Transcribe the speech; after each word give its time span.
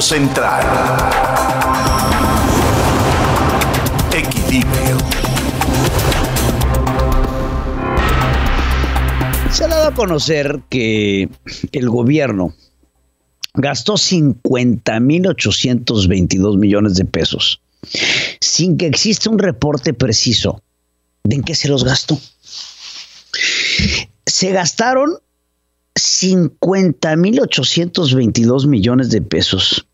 Central. 0.00 0.64
Equilibrio. 4.10 4.96
Se 9.50 9.64
ha 9.64 9.68
dado 9.68 9.88
a 9.88 9.94
conocer 9.94 10.62
que 10.70 11.28
el 11.72 11.90
gobierno 11.90 12.54
gastó 13.52 13.94
50.822 13.94 16.56
millones 16.56 16.94
de 16.94 17.04
pesos 17.04 17.60
sin 18.40 18.78
que 18.78 18.86
exista 18.86 19.28
un 19.28 19.38
reporte 19.38 19.92
preciso 19.92 20.62
de 21.22 21.36
en 21.36 21.42
qué 21.42 21.54
se 21.54 21.68
los 21.68 21.84
gastó. 21.84 22.18
Se 24.24 24.52
gastaron 24.52 25.18
50.822 26.00 28.66
millones 28.66 29.10
de 29.10 29.22
pesos 29.22 29.86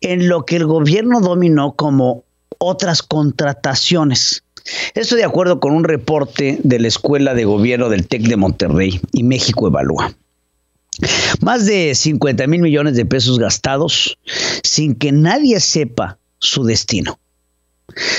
en 0.00 0.28
lo 0.28 0.46
que 0.46 0.56
el 0.56 0.66
gobierno 0.66 1.20
dominó 1.20 1.72
como 1.72 2.24
otras 2.58 3.02
contrataciones. 3.02 4.44
Esto 4.94 5.16
de 5.16 5.24
acuerdo 5.24 5.60
con 5.60 5.72
un 5.72 5.84
reporte 5.84 6.58
de 6.62 6.78
la 6.78 6.88
Escuela 6.88 7.34
de 7.34 7.44
Gobierno 7.44 7.88
del 7.88 8.06
TEC 8.06 8.22
de 8.22 8.36
Monterrey 8.36 9.00
y 9.12 9.22
México 9.22 9.66
Evalúa. 9.66 10.14
Más 11.40 11.66
de 11.66 11.94
50 11.94 12.46
mil 12.46 12.60
millones 12.60 12.94
de 12.94 13.06
pesos 13.06 13.38
gastados 13.38 14.18
sin 14.62 14.94
que 14.94 15.12
nadie 15.12 15.60
sepa 15.60 16.18
su 16.38 16.64
destino. 16.64 17.18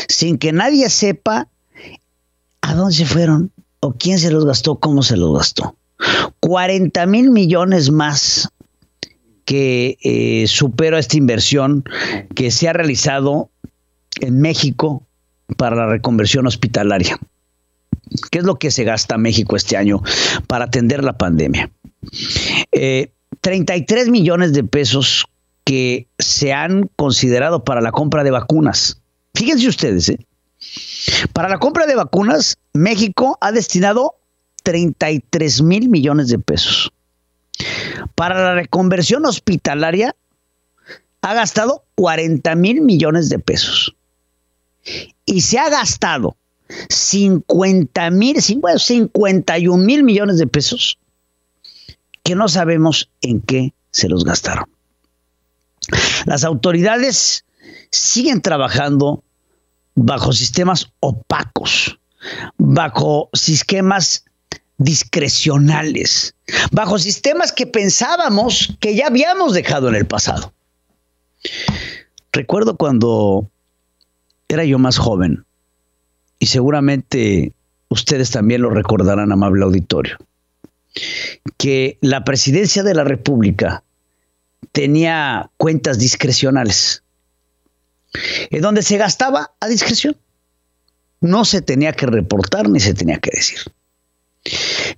Sin 0.07 0.37
que 0.37 0.51
nadie 0.51 0.89
sepa 0.89 1.47
a 2.61 2.75
dónde 2.75 2.95
se 2.95 3.05
fueron 3.05 3.51
o 3.79 3.93
quién 3.93 4.19
se 4.19 4.31
los 4.31 4.45
gastó, 4.45 4.79
cómo 4.79 5.03
se 5.03 5.17
los 5.17 5.37
gastó. 5.37 5.75
40 6.39 7.05
mil 7.05 7.31
millones 7.31 7.91
más 7.91 8.49
que 9.45 9.97
eh, 10.03 10.47
supera 10.47 10.99
esta 10.99 11.17
inversión 11.17 11.83
que 12.35 12.51
se 12.51 12.69
ha 12.69 12.73
realizado 12.73 13.49
en 14.19 14.39
México 14.39 15.03
para 15.57 15.75
la 15.75 15.87
reconversión 15.87 16.47
hospitalaria. 16.47 17.19
¿Qué 18.29 18.39
es 18.39 18.43
lo 18.43 18.55
que 18.55 18.71
se 18.71 18.83
gasta 18.83 19.17
México 19.17 19.55
este 19.55 19.77
año 19.77 20.01
para 20.47 20.65
atender 20.65 21.03
la 21.03 21.17
pandemia? 21.17 21.69
33 22.71 24.07
eh, 24.07 24.11
millones 24.11 24.53
de 24.53 24.63
pesos 24.63 25.25
que 25.63 26.07
se 26.19 26.53
han 26.53 26.89
considerado 26.95 27.63
para 27.63 27.81
la 27.81 27.91
compra 27.91 28.23
de 28.23 28.31
vacunas. 28.31 29.01
Fíjense 29.33 29.67
ustedes, 29.67 30.09
¿eh? 30.09 30.19
para 31.33 31.49
la 31.49 31.57
compra 31.57 31.85
de 31.85 31.95
vacunas, 31.95 32.57
México 32.73 33.37
ha 33.41 33.51
destinado 33.51 34.15
33 34.63 35.61
mil 35.61 35.89
millones 35.89 36.29
de 36.29 36.39
pesos. 36.39 36.91
Para 38.15 38.41
la 38.41 38.53
reconversión 38.55 39.25
hospitalaria, 39.25 40.15
ha 41.21 41.33
gastado 41.33 41.83
40 41.95 42.55
mil 42.55 42.81
millones 42.81 43.29
de 43.29 43.39
pesos. 43.39 43.95
Y 45.25 45.41
se 45.41 45.59
ha 45.59 45.69
gastado 45.69 46.35
50 46.89 48.09
mil, 48.11 48.41
51 48.41 49.83
mil 49.83 50.03
millones 50.03 50.37
de 50.37 50.47
pesos 50.47 50.97
que 52.23 52.35
no 52.35 52.47
sabemos 52.47 53.09
en 53.21 53.41
qué 53.41 53.73
se 53.91 54.09
los 54.09 54.23
gastaron. 54.23 54.65
Las 56.25 56.43
autoridades 56.43 57.45
siguen 57.89 58.41
trabajando 58.41 59.23
bajo 59.95 60.31
sistemas 60.31 60.91
opacos, 60.99 61.99
bajo 62.57 63.29
sistemas 63.33 64.25
discrecionales, 64.83 66.35
bajo 66.71 66.99
sistemas 66.99 67.51
que 67.51 67.67
pensábamos 67.67 68.75
que 68.79 68.95
ya 68.95 69.07
habíamos 69.07 69.53
dejado 69.53 69.89
en 69.89 69.95
el 69.95 70.05
pasado. 70.05 70.53
Recuerdo 72.31 72.77
cuando 72.77 73.49
era 74.47 74.63
yo 74.65 74.79
más 74.79 74.97
joven, 74.97 75.45
y 76.39 76.47
seguramente 76.47 77.53
ustedes 77.89 78.31
también 78.31 78.61
lo 78.61 78.69
recordarán, 78.69 79.31
amable 79.31 79.63
auditorio, 79.63 80.17
que 81.57 81.97
la 82.01 82.23
presidencia 82.23 82.83
de 82.83 82.95
la 82.95 83.03
República 83.03 83.83
tenía 84.71 85.49
cuentas 85.57 85.99
discrecionales, 85.99 87.03
en 88.49 88.61
donde 88.61 88.81
se 88.81 88.97
gastaba 88.97 89.51
a 89.59 89.67
discreción. 89.67 90.17
No 91.21 91.45
se 91.45 91.61
tenía 91.61 91.93
que 91.93 92.07
reportar 92.07 92.67
ni 92.67 92.79
se 92.79 92.93
tenía 92.93 93.19
que 93.19 93.29
decir. 93.31 93.59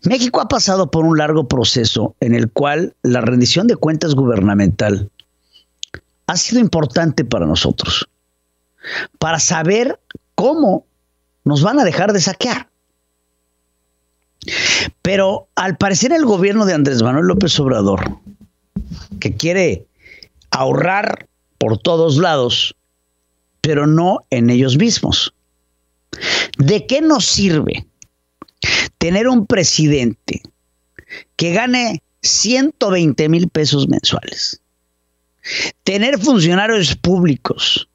México 0.03 0.41
ha 0.41 0.47
pasado 0.47 0.89
por 0.91 1.05
un 1.05 1.17
largo 1.17 1.47
proceso 1.47 2.15
en 2.19 2.35
el 2.35 2.51
cual 2.51 2.95
la 3.03 3.21
rendición 3.21 3.67
de 3.67 3.75
cuentas 3.75 4.15
gubernamental 4.15 5.09
ha 6.27 6.37
sido 6.37 6.59
importante 6.59 7.25
para 7.25 7.45
nosotros, 7.45 8.07
para 9.19 9.39
saber 9.39 9.99
cómo 10.35 10.85
nos 11.43 11.61
van 11.61 11.79
a 11.79 11.83
dejar 11.83 12.13
de 12.13 12.21
saquear. 12.21 12.69
Pero 15.01 15.47
al 15.55 15.77
parecer 15.77 16.11
el 16.11 16.25
gobierno 16.25 16.65
de 16.65 16.73
Andrés 16.73 17.01
Manuel 17.01 17.27
López 17.27 17.57
Obrador, 17.59 18.19
que 19.19 19.35
quiere 19.35 19.87
ahorrar 20.51 21.27
por 21.57 21.77
todos 21.77 22.17
lados, 22.17 22.75
pero 23.61 23.87
no 23.87 24.25
en 24.29 24.49
ellos 24.49 24.77
mismos. 24.77 25.33
¿De 26.57 26.85
qué 26.85 27.01
nos 27.01 27.25
sirve 27.25 27.87
tener 28.97 29.27
un 29.27 29.45
presidente 29.45 30.41
que 31.35 31.53
gane 31.53 32.01
120 32.21 33.29
mil 33.29 33.49
pesos 33.49 33.87
mensuales? 33.87 34.61
Tener 35.83 36.19
funcionarios 36.19 36.95
públicos 36.95 37.89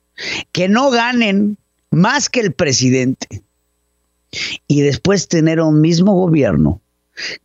que 0.52 0.68
no 0.68 0.90
ganen 0.90 1.56
más 1.90 2.28
que 2.28 2.40
el 2.40 2.52
presidente. 2.52 3.42
Y 4.66 4.82
después 4.82 5.28
tener 5.28 5.60
un 5.60 5.80
mismo 5.80 6.12
gobierno 6.12 6.80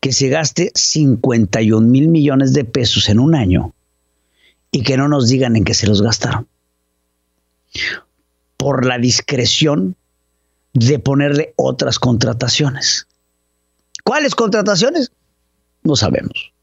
que 0.01 0.11
se 0.11 0.27
gaste 0.27 0.71
51 0.75 1.87
mil 1.87 2.09
millones 2.09 2.53
de 2.53 2.65
pesos 2.65 3.09
en 3.09 3.19
un 3.19 3.35
año 3.35 3.73
y 4.71 4.83
que 4.83 4.97
no 4.97 5.07
nos 5.07 5.29
digan 5.29 5.55
en 5.55 5.63
qué 5.63 5.73
se 5.73 5.87
los 5.87 6.01
gastaron. 6.01 6.47
Por 8.57 8.85
la 8.85 8.97
discreción 8.97 9.95
de 10.73 10.99
ponerle 10.99 11.53
otras 11.55 11.99
contrataciones. 11.99 13.07
¿Cuáles 14.03 14.35
contrataciones? 14.35 15.11
No 15.83 15.95
sabemos. 15.95 16.53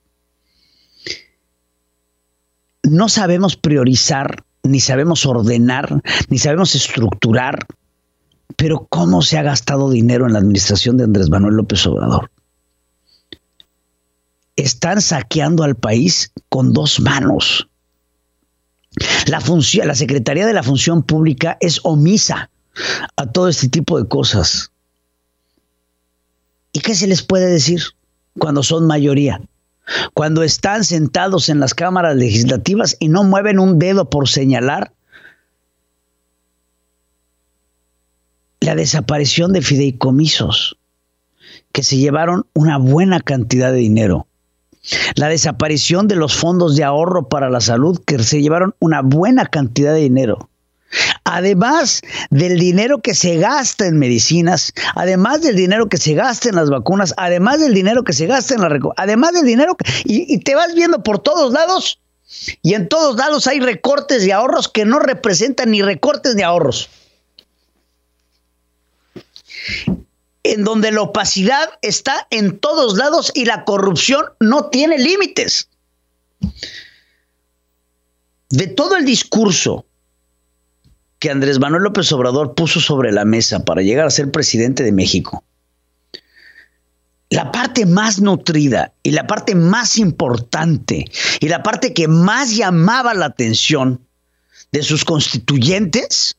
No 2.82 3.08
sabemos 3.08 3.56
priorizar 3.56 4.44
ni 4.62 4.80
sabemos 4.80 5.26
ordenar, 5.26 6.02
ni 6.28 6.38
sabemos 6.38 6.74
estructurar. 6.74 7.66
Pero 8.56 8.86
¿cómo 8.88 9.22
se 9.22 9.38
ha 9.38 9.42
gastado 9.42 9.90
dinero 9.90 10.26
en 10.26 10.34
la 10.34 10.38
administración 10.38 10.96
de 10.96 11.04
Andrés 11.04 11.30
Manuel 11.30 11.54
López 11.54 11.86
Obrador? 11.86 12.30
Están 14.56 15.00
saqueando 15.00 15.62
al 15.62 15.76
país 15.76 16.32
con 16.48 16.72
dos 16.72 17.00
manos. 17.00 17.68
La, 19.26 19.40
la 19.84 19.94
Secretaría 19.94 20.46
de 20.46 20.52
la 20.52 20.62
Función 20.62 21.02
Pública 21.02 21.56
es 21.60 21.80
omisa 21.84 22.50
a 23.16 23.26
todo 23.26 23.48
este 23.48 23.68
tipo 23.68 23.98
de 23.98 24.08
cosas. 24.08 24.72
¿Y 26.72 26.80
qué 26.80 26.94
se 26.94 27.06
les 27.06 27.22
puede 27.22 27.46
decir 27.46 27.80
cuando 28.38 28.62
son 28.62 28.86
mayoría? 28.86 29.40
cuando 30.14 30.42
están 30.42 30.84
sentados 30.84 31.48
en 31.48 31.60
las 31.60 31.74
cámaras 31.74 32.16
legislativas 32.16 32.96
y 33.00 33.08
no 33.08 33.24
mueven 33.24 33.58
un 33.58 33.78
dedo 33.78 34.08
por 34.10 34.28
señalar 34.28 34.92
la 38.60 38.74
desaparición 38.74 39.52
de 39.52 39.62
fideicomisos 39.62 40.78
que 41.72 41.82
se 41.82 41.96
llevaron 41.96 42.46
una 42.54 42.78
buena 42.78 43.20
cantidad 43.20 43.72
de 43.72 43.78
dinero. 43.78 44.26
La 45.14 45.28
desaparición 45.28 46.08
de 46.08 46.16
los 46.16 46.34
fondos 46.34 46.76
de 46.76 46.84
ahorro 46.84 47.28
para 47.28 47.50
la 47.50 47.60
salud 47.60 48.00
que 48.04 48.18
se 48.22 48.40
llevaron 48.40 48.74
una 48.78 49.02
buena 49.02 49.46
cantidad 49.46 49.94
de 49.94 50.00
dinero. 50.00 50.50
Además 51.30 52.00
del 52.30 52.58
dinero 52.58 53.00
que 53.00 53.14
se 53.14 53.36
gasta 53.36 53.86
en 53.86 53.98
medicinas, 53.98 54.72
además 54.94 55.42
del 55.42 55.54
dinero 55.54 55.88
que 55.88 55.96
se 55.96 56.14
gasta 56.14 56.48
en 56.48 56.56
las 56.56 56.70
vacunas, 56.70 57.14
además 57.16 57.60
del 57.60 57.72
dinero 57.72 58.02
que 58.02 58.12
se 58.12 58.26
gasta 58.26 58.54
en 58.54 58.62
la 58.62 58.70
además 58.96 59.32
del 59.32 59.44
dinero 59.44 59.76
y, 60.04 60.32
y 60.32 60.38
te 60.38 60.54
vas 60.54 60.74
viendo 60.74 61.02
por 61.02 61.20
todos 61.20 61.52
lados 61.52 62.00
y 62.62 62.74
en 62.74 62.88
todos 62.88 63.16
lados 63.16 63.46
hay 63.46 63.60
recortes 63.60 64.24
de 64.24 64.32
ahorros 64.32 64.68
que 64.68 64.84
no 64.84 64.98
representan 64.98 65.70
ni 65.70 65.82
recortes 65.82 66.34
ni 66.34 66.42
ahorros. 66.42 66.88
En 70.42 70.64
donde 70.64 70.90
la 70.90 71.02
opacidad 71.02 71.78
está 71.82 72.26
en 72.30 72.58
todos 72.58 72.96
lados 72.96 73.30
y 73.34 73.44
la 73.44 73.64
corrupción 73.64 74.24
no 74.40 74.66
tiene 74.70 74.98
límites. 74.98 75.68
De 78.48 78.66
todo 78.66 78.96
el 78.96 79.04
discurso 79.04 79.84
que 81.20 81.30
Andrés 81.30 81.60
Manuel 81.60 81.84
López 81.84 82.10
Obrador 82.12 82.54
puso 82.54 82.80
sobre 82.80 83.12
la 83.12 83.24
mesa 83.24 83.64
para 83.64 83.82
llegar 83.82 84.06
a 84.06 84.10
ser 84.10 84.32
presidente 84.32 84.82
de 84.82 84.90
México, 84.90 85.44
la 87.28 87.52
parte 87.52 87.86
más 87.86 88.20
nutrida 88.20 88.92
y 89.04 89.12
la 89.12 89.26
parte 89.26 89.54
más 89.54 89.98
importante 89.98 91.04
y 91.38 91.48
la 91.48 91.62
parte 91.62 91.94
que 91.94 92.08
más 92.08 92.56
llamaba 92.56 93.14
la 93.14 93.26
atención 93.26 94.00
de 94.72 94.82
sus 94.82 95.04
constituyentes 95.04 96.36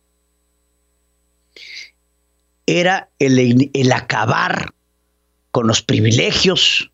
era 2.65 3.09
el, 3.19 3.91
acabar 3.93 4.73
con 5.51 5.67
los 5.67 5.81
privilegios, 5.81 6.91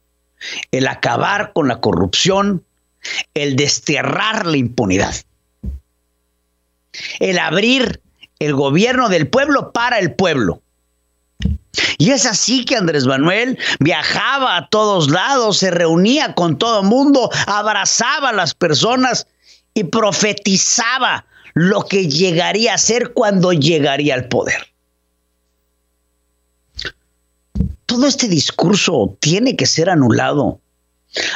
el 0.72 0.88
acabar 0.88 1.54
con 1.54 1.68
la 1.68 1.80
corrupción, 1.80 2.66
el 3.34 3.56
desterrar 3.56 4.46
la 4.46 4.58
impunidad, 4.58 5.16
el 7.20 7.40
abrir 7.40 8.02
el 8.40 8.54
gobierno 8.54 9.10
del 9.10 9.28
pueblo 9.28 9.72
para 9.72 10.00
el 10.00 10.14
pueblo. 10.14 10.62
Y 11.98 12.12
es 12.12 12.26
así 12.26 12.66
que 12.66 12.76
Andrés 12.76 13.06
Manuel 13.06 13.58
viajaba 13.80 14.58
a 14.58 14.68
todos 14.70 15.10
lados, 15.10 15.58
se 15.58 15.72
reunía 15.72 16.34
con 16.34 16.58
todo 16.58 16.82
el 16.82 16.88
mundo, 16.88 17.30
abrazaba 17.46 18.30
a 18.30 18.34
las 18.34 18.54
personas 18.54 19.28
y 19.74 19.84
profetizaba 19.84 21.26
lo 21.54 21.84
que 21.86 22.08
llegaría 22.08 22.74
a 22.74 22.78
ser 22.78 23.14
cuando 23.14 23.54
llegaría 23.54 24.14
al 24.14 24.28
poder. 24.28 24.68
Todo 27.86 28.06
este 28.08 28.28
discurso 28.28 29.18
tiene 29.20 29.56
que 29.56 29.66
ser 29.66 29.90
anulado 29.90 30.60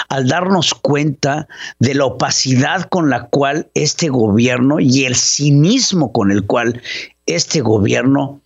al 0.09 0.27
darnos 0.27 0.73
cuenta 0.73 1.47
de 1.79 1.93
la 1.95 2.05
opacidad 2.05 2.83
con 2.83 3.09
la 3.09 3.27
cual 3.27 3.69
este 3.73 4.09
gobierno 4.09 4.79
y 4.79 5.05
el 5.05 5.15
cinismo 5.15 6.11
con 6.11 6.31
el 6.31 6.45
cual 6.45 6.81
este 7.25 7.61
gobierno 7.61 8.41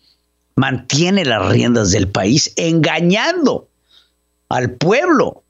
mantiene 0.56 1.26
las 1.26 1.50
riendas 1.50 1.92
del 1.92 2.08
país, 2.08 2.54
engañando 2.56 3.68
al 4.50 4.72
pueblo, 4.72 5.44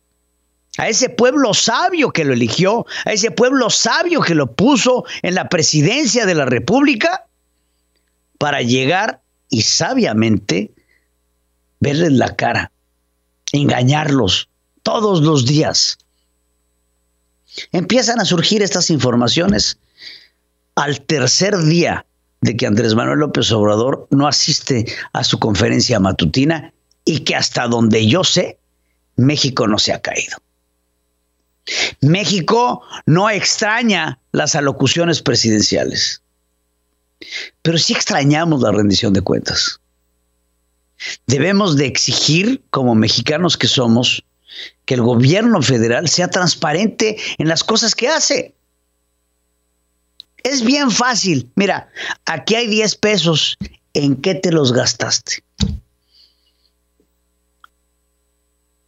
a 0.78 0.90
ese 0.90 1.10
pueblo 1.10 1.54
sabio 1.54 2.12
que 2.12 2.26
lo 2.26 2.34
eligió, 2.34 2.86
a 3.06 3.12
ese 3.12 3.32
pueblo 3.32 3.70
sabio 3.70 4.22
que 4.22 4.36
lo 4.36 4.52
puso 4.54 5.06
en 5.22 5.36
la 5.36 5.48
presidencia 5.48 6.26
de 6.26 6.36
la 6.36 6.46
República, 6.46 7.26
para 8.38 8.62
llegar 8.62 9.22
y 9.50 9.62
sabiamente 9.62 10.72
verles 11.80 12.12
la 12.12 12.36
cara, 12.36 12.72
engañarlos 13.52 14.50
todos 14.86 15.22
los 15.22 15.46
días. 15.46 15.98
Empiezan 17.72 18.22
a 18.22 18.26
surgir 18.26 18.62
estas 18.62 18.90
informaciones 18.92 19.80
al 20.76 21.02
tercer 21.02 21.58
día 21.58 22.06
de 22.42 22.56
que 22.56 22.68
Andrés 22.68 22.94
Manuel 22.94 23.20
López 23.20 23.52
Obrador 23.52 24.08
no 24.12 24.28
asiste 24.28 24.86
a 25.14 25.24
su 25.24 25.40
conferencia 25.40 26.00
matutina 26.00 26.72
y 27.04 27.22
que 27.22 27.36
hasta 27.36 27.68
donde 27.68 28.08
yo 28.08 28.24
sé, 28.24 28.60
México 29.16 29.68
no 29.68 29.80
se 29.80 29.92
ha 29.92 30.02
caído. 30.02 30.38
México 32.02 32.84
no 33.08 33.30
extraña 33.32 34.20
las 34.34 34.54
alocuciones 34.54 35.24
presidenciales, 35.24 36.22
pero 37.64 37.80
sí 37.80 37.94
extrañamos 37.94 38.62
la 38.62 38.72
rendición 38.72 39.14
de 39.14 39.22
cuentas. 39.22 39.80
Debemos 41.26 41.76
de 41.76 41.88
exigir, 41.88 42.64
como 42.70 42.94
mexicanos 42.94 43.58
que 43.58 43.68
somos, 43.68 44.24
que 44.86 44.94
el 44.94 45.02
gobierno 45.02 45.62
federal 45.62 46.08
sea 46.08 46.30
transparente 46.30 47.18
en 47.38 47.48
las 47.48 47.64
cosas 47.64 47.96
que 47.96 48.08
hace. 48.08 48.54
Es 50.44 50.64
bien 50.64 50.92
fácil. 50.92 51.52
Mira, 51.56 51.90
aquí 52.26 52.56
hay 52.56 52.68
10 52.68 52.96
pesos. 52.98 53.58
¿En 53.94 54.18
qué 54.18 54.36
te 54.36 54.52
los 54.52 54.74
gastaste? 54.74 55.44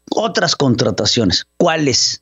Otras 0.10 0.56
contrataciones. 0.56 1.46
¿Cuáles? 1.58 2.22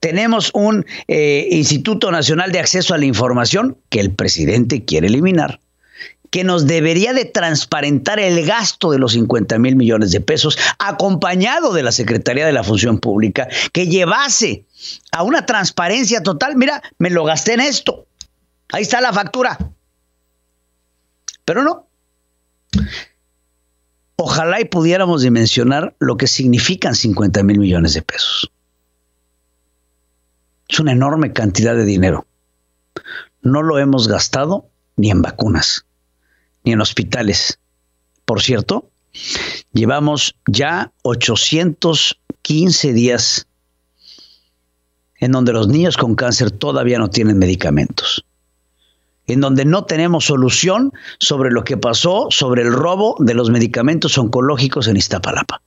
Tenemos 0.00 0.50
un 0.54 0.86
eh, 1.08 1.48
Instituto 1.50 2.12
Nacional 2.12 2.52
de 2.52 2.60
Acceso 2.60 2.94
a 2.94 2.98
la 2.98 3.06
Información 3.06 3.78
que 3.88 4.00
el 4.00 4.14
presidente 4.14 4.84
quiere 4.84 5.08
eliminar 5.08 5.60
que 6.30 6.44
nos 6.44 6.66
debería 6.66 7.12
de 7.12 7.24
transparentar 7.24 8.18
el 8.18 8.44
gasto 8.44 8.90
de 8.90 8.98
los 8.98 9.12
50 9.12 9.58
mil 9.58 9.76
millones 9.76 10.12
de 10.12 10.20
pesos, 10.20 10.58
acompañado 10.78 11.72
de 11.72 11.82
la 11.82 11.92
Secretaría 11.92 12.46
de 12.46 12.52
la 12.52 12.64
Función 12.64 12.98
Pública, 12.98 13.48
que 13.72 13.86
llevase 13.86 14.64
a 15.12 15.22
una 15.22 15.46
transparencia 15.46 16.22
total. 16.22 16.56
Mira, 16.56 16.82
me 16.98 17.10
lo 17.10 17.24
gasté 17.24 17.54
en 17.54 17.60
esto. 17.60 18.06
Ahí 18.70 18.82
está 18.82 19.00
la 19.00 19.12
factura. 19.12 19.58
Pero 21.44 21.62
no. 21.62 21.86
Ojalá 24.16 24.60
y 24.60 24.64
pudiéramos 24.64 25.22
dimensionar 25.22 25.94
lo 25.98 26.16
que 26.16 26.26
significan 26.26 26.94
50 26.94 27.42
mil 27.44 27.58
millones 27.58 27.94
de 27.94 28.02
pesos. 28.02 28.50
Es 30.68 30.80
una 30.80 30.92
enorme 30.92 31.32
cantidad 31.32 31.74
de 31.74 31.84
dinero. 31.84 32.26
No 33.40 33.62
lo 33.62 33.78
hemos 33.78 34.08
gastado 34.08 34.68
ni 34.96 35.10
en 35.10 35.22
vacunas 35.22 35.86
ni 36.64 36.72
en 36.72 36.80
hospitales. 36.80 37.58
Por 38.24 38.42
cierto, 38.42 38.90
llevamos 39.72 40.34
ya 40.46 40.92
815 41.02 42.92
días 42.92 43.46
en 45.20 45.32
donde 45.32 45.52
los 45.52 45.68
niños 45.68 45.96
con 45.96 46.14
cáncer 46.14 46.50
todavía 46.50 46.98
no 46.98 47.10
tienen 47.10 47.38
medicamentos, 47.38 48.24
en 49.26 49.40
donde 49.40 49.64
no 49.64 49.84
tenemos 49.84 50.26
solución 50.26 50.92
sobre 51.18 51.50
lo 51.50 51.64
que 51.64 51.76
pasó 51.76 52.28
sobre 52.30 52.62
el 52.62 52.72
robo 52.72 53.16
de 53.18 53.34
los 53.34 53.50
medicamentos 53.50 54.16
oncológicos 54.16 54.86
en 54.86 54.96
Iztapalapa. 54.96 55.60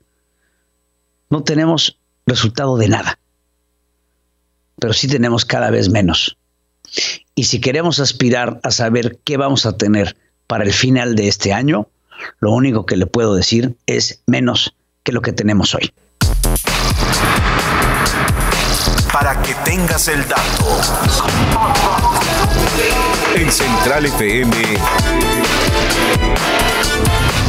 No 1.29 1.43
tenemos 1.43 1.97
resultado 2.25 2.77
de 2.77 2.89
nada, 2.89 3.19
pero 4.79 4.93
sí 4.93 5.07
tenemos 5.07 5.45
cada 5.45 5.69
vez 5.69 5.89
menos. 5.89 6.37
Y 7.35 7.45
si 7.45 7.61
queremos 7.61 7.99
aspirar 7.99 8.59
a 8.63 8.71
saber 8.71 9.19
qué 9.23 9.37
vamos 9.37 9.65
a 9.65 9.77
tener 9.77 10.17
para 10.51 10.65
el 10.65 10.73
final 10.73 11.15
de 11.15 11.29
este 11.29 11.53
año, 11.53 11.87
lo 12.41 12.51
único 12.51 12.85
que 12.85 12.97
le 12.97 13.05
puedo 13.05 13.35
decir 13.35 13.77
es 13.85 14.21
menos 14.27 14.75
que 15.01 15.13
lo 15.13 15.21
que 15.21 15.31
tenemos 15.31 15.73
hoy. 15.73 15.93
Para 19.13 19.41
que 19.43 19.53
tengas 19.63 20.09
el 20.09 20.27
dato. 20.27 20.81
En 23.33 23.49
Central 23.49 24.07
FM. 24.07 24.53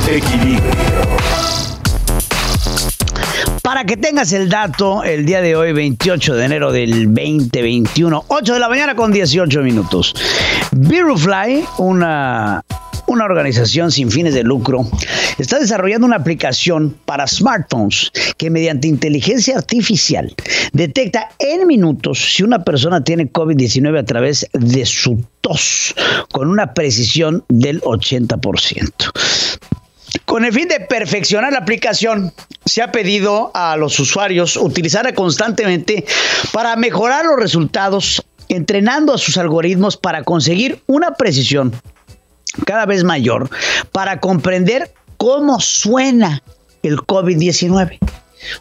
Equilibrio. 0.09 0.63
Para 3.63 3.85
que 3.85 3.97
tengas 3.97 4.33
el 4.33 4.49
dato, 4.49 5.03
el 5.03 5.27
día 5.27 5.41
de 5.41 5.57
hoy, 5.57 5.73
28 5.73 6.37
de 6.37 6.45
enero 6.45 6.71
del 6.71 7.13
2021, 7.13 8.27
8 8.29 8.55
de 8.55 8.61
la 8.61 8.69
mañana 8.69 8.95
con 8.95 9.11
18 9.11 9.61
minutos. 9.63 10.15
Virufly, 10.71 11.65
una 11.79 12.63
una 13.13 13.25
organización 13.25 13.91
sin 13.91 14.11
fines 14.11 14.35
de 14.35 14.43
lucro, 14.43 14.89
está 15.39 15.59
desarrollando 15.59 16.07
una 16.07 16.17
aplicación 16.17 16.97
para 17.05 17.27
smartphones 17.27 18.11
que 18.37 18.51
mediante 18.51 18.89
inteligencia 18.89 19.57
artificial 19.57 20.35
detecta 20.73 21.29
en 21.39 21.67
minutos 21.67 22.35
si 22.35 22.43
una 22.43 22.65
persona 22.65 23.05
tiene 23.05 23.31
COVID-19 23.31 23.99
a 23.99 24.05
través 24.05 24.49
de 24.53 24.87
su 24.87 25.23
tos, 25.41 25.95
con 26.33 26.49
una 26.49 26.75
precisión 26.75 27.45
del 27.49 27.81
80%. 27.83 29.13
Con 30.25 30.45
el 30.45 30.53
fin 30.53 30.69
de 30.69 30.81
perfeccionar 30.81 31.53
la 31.53 31.59
aplicación, 31.59 32.33
se 32.65 32.83
ha 32.83 32.93
pedido 32.93 33.51
a 33.55 33.77
los 33.77 33.99
usuarios 33.99 34.57
utilizarla 34.57 35.15
constantemente 35.15 36.05
para 36.53 36.77
mejorar 36.77 37.25
los 37.25 37.39
resultados, 37.39 38.23
entrenando 38.49 39.15
a 39.15 39.19
sus 39.19 39.37
algoritmos 39.37 39.97
para 39.97 40.23
conseguir 40.23 40.81
una 40.87 41.15
precisión 41.15 41.73
cada 42.67 42.87
vez 42.87 43.05
mayor 43.05 43.51
para 43.93 44.21
comprender 44.21 44.93
cómo 45.17 45.61
suena 45.61 46.43
el 46.83 46.99
COVID-19. 46.99 47.99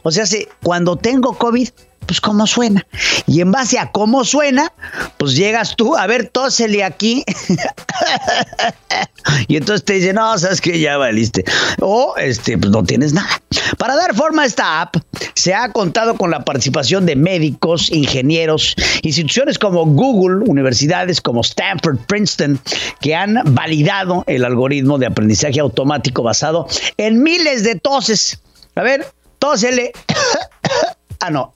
O 0.03 0.11
sea, 0.11 0.25
cuando 0.61 0.95
tengo 0.95 1.37
COVID, 1.37 1.69
pues 2.05 2.21
cómo 2.21 2.47
suena. 2.47 2.85
Y 3.27 3.41
en 3.41 3.51
base 3.51 3.79
a 3.79 3.91
cómo 3.91 4.25
suena, 4.25 4.71
pues 5.17 5.35
llegas 5.35 5.75
tú, 5.75 5.95
a 5.95 6.07
ver, 6.07 6.29
tósele 6.29 6.83
aquí. 6.83 7.23
y 9.47 9.57
entonces 9.57 9.85
te 9.85 9.93
dicen, 9.93 10.15
no, 10.15 10.37
sabes 10.37 10.61
que 10.61 10.79
ya 10.79 10.97
valiste. 10.97 11.43
O 11.79 12.15
este, 12.17 12.57
pues 12.57 12.71
no 12.71 12.83
tienes 12.83 13.13
nada. 13.13 13.41
Para 13.77 13.95
dar 13.95 14.15
forma 14.15 14.43
a 14.43 14.45
esta 14.45 14.81
app, 14.81 14.97
se 15.35 15.53
ha 15.53 15.71
contado 15.71 16.17
con 16.17 16.31
la 16.31 16.43
participación 16.43 17.05
de 17.05 17.15
médicos, 17.15 17.91
ingenieros, 17.91 18.75
instituciones 19.01 19.57
como 19.57 19.85
Google, 19.85 20.43
universidades 20.47 21.21
como 21.21 21.41
Stanford, 21.41 21.97
Princeton, 22.07 22.59
que 22.99 23.15
han 23.15 23.41
validado 23.45 24.23
el 24.27 24.45
algoritmo 24.45 24.97
de 24.97 25.07
aprendizaje 25.07 25.59
automático 25.59 26.23
basado 26.23 26.67
en 26.97 27.23
miles 27.23 27.63
de 27.63 27.75
toses. 27.75 28.41
A 28.75 28.83
ver, 28.83 29.05
tósele. 29.39 29.91
ah, 31.21 31.29
no. 31.29 31.53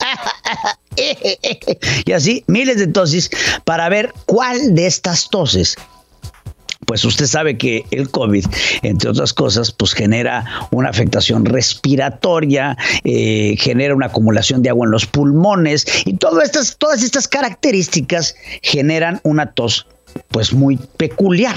y 2.05 2.11
así 2.11 2.43
miles 2.47 2.77
de 2.77 2.87
toses 2.87 3.29
para 3.65 3.89
ver 3.89 4.13
cuál 4.25 4.75
de 4.75 4.87
estas 4.87 5.29
toses 5.29 5.75
pues 6.85 7.03
usted 7.03 7.25
sabe 7.25 7.57
que 7.57 7.85
el 7.91 8.09
COVID, 8.09 8.45
entre 8.83 9.09
otras 9.09 9.33
cosas, 9.33 9.71
pues 9.71 9.93
genera 9.93 10.45
una 10.71 10.89
afectación 10.89 11.45
respiratoria, 11.45 12.77
eh, 13.03 13.55
genera 13.57 13.95
una 13.95 14.07
acumulación 14.07 14.61
de 14.61 14.69
agua 14.69 14.85
en 14.85 14.91
los 14.91 15.05
pulmones 15.05 15.85
y 16.05 16.13
todas 16.17 16.45
estas, 16.45 16.77
todas 16.77 17.01
estas 17.03 17.27
características 17.27 18.35
generan 18.61 19.19
una 19.23 19.51
tos 19.53 19.87
pues 20.29 20.53
muy 20.53 20.77
peculiar. 20.97 21.55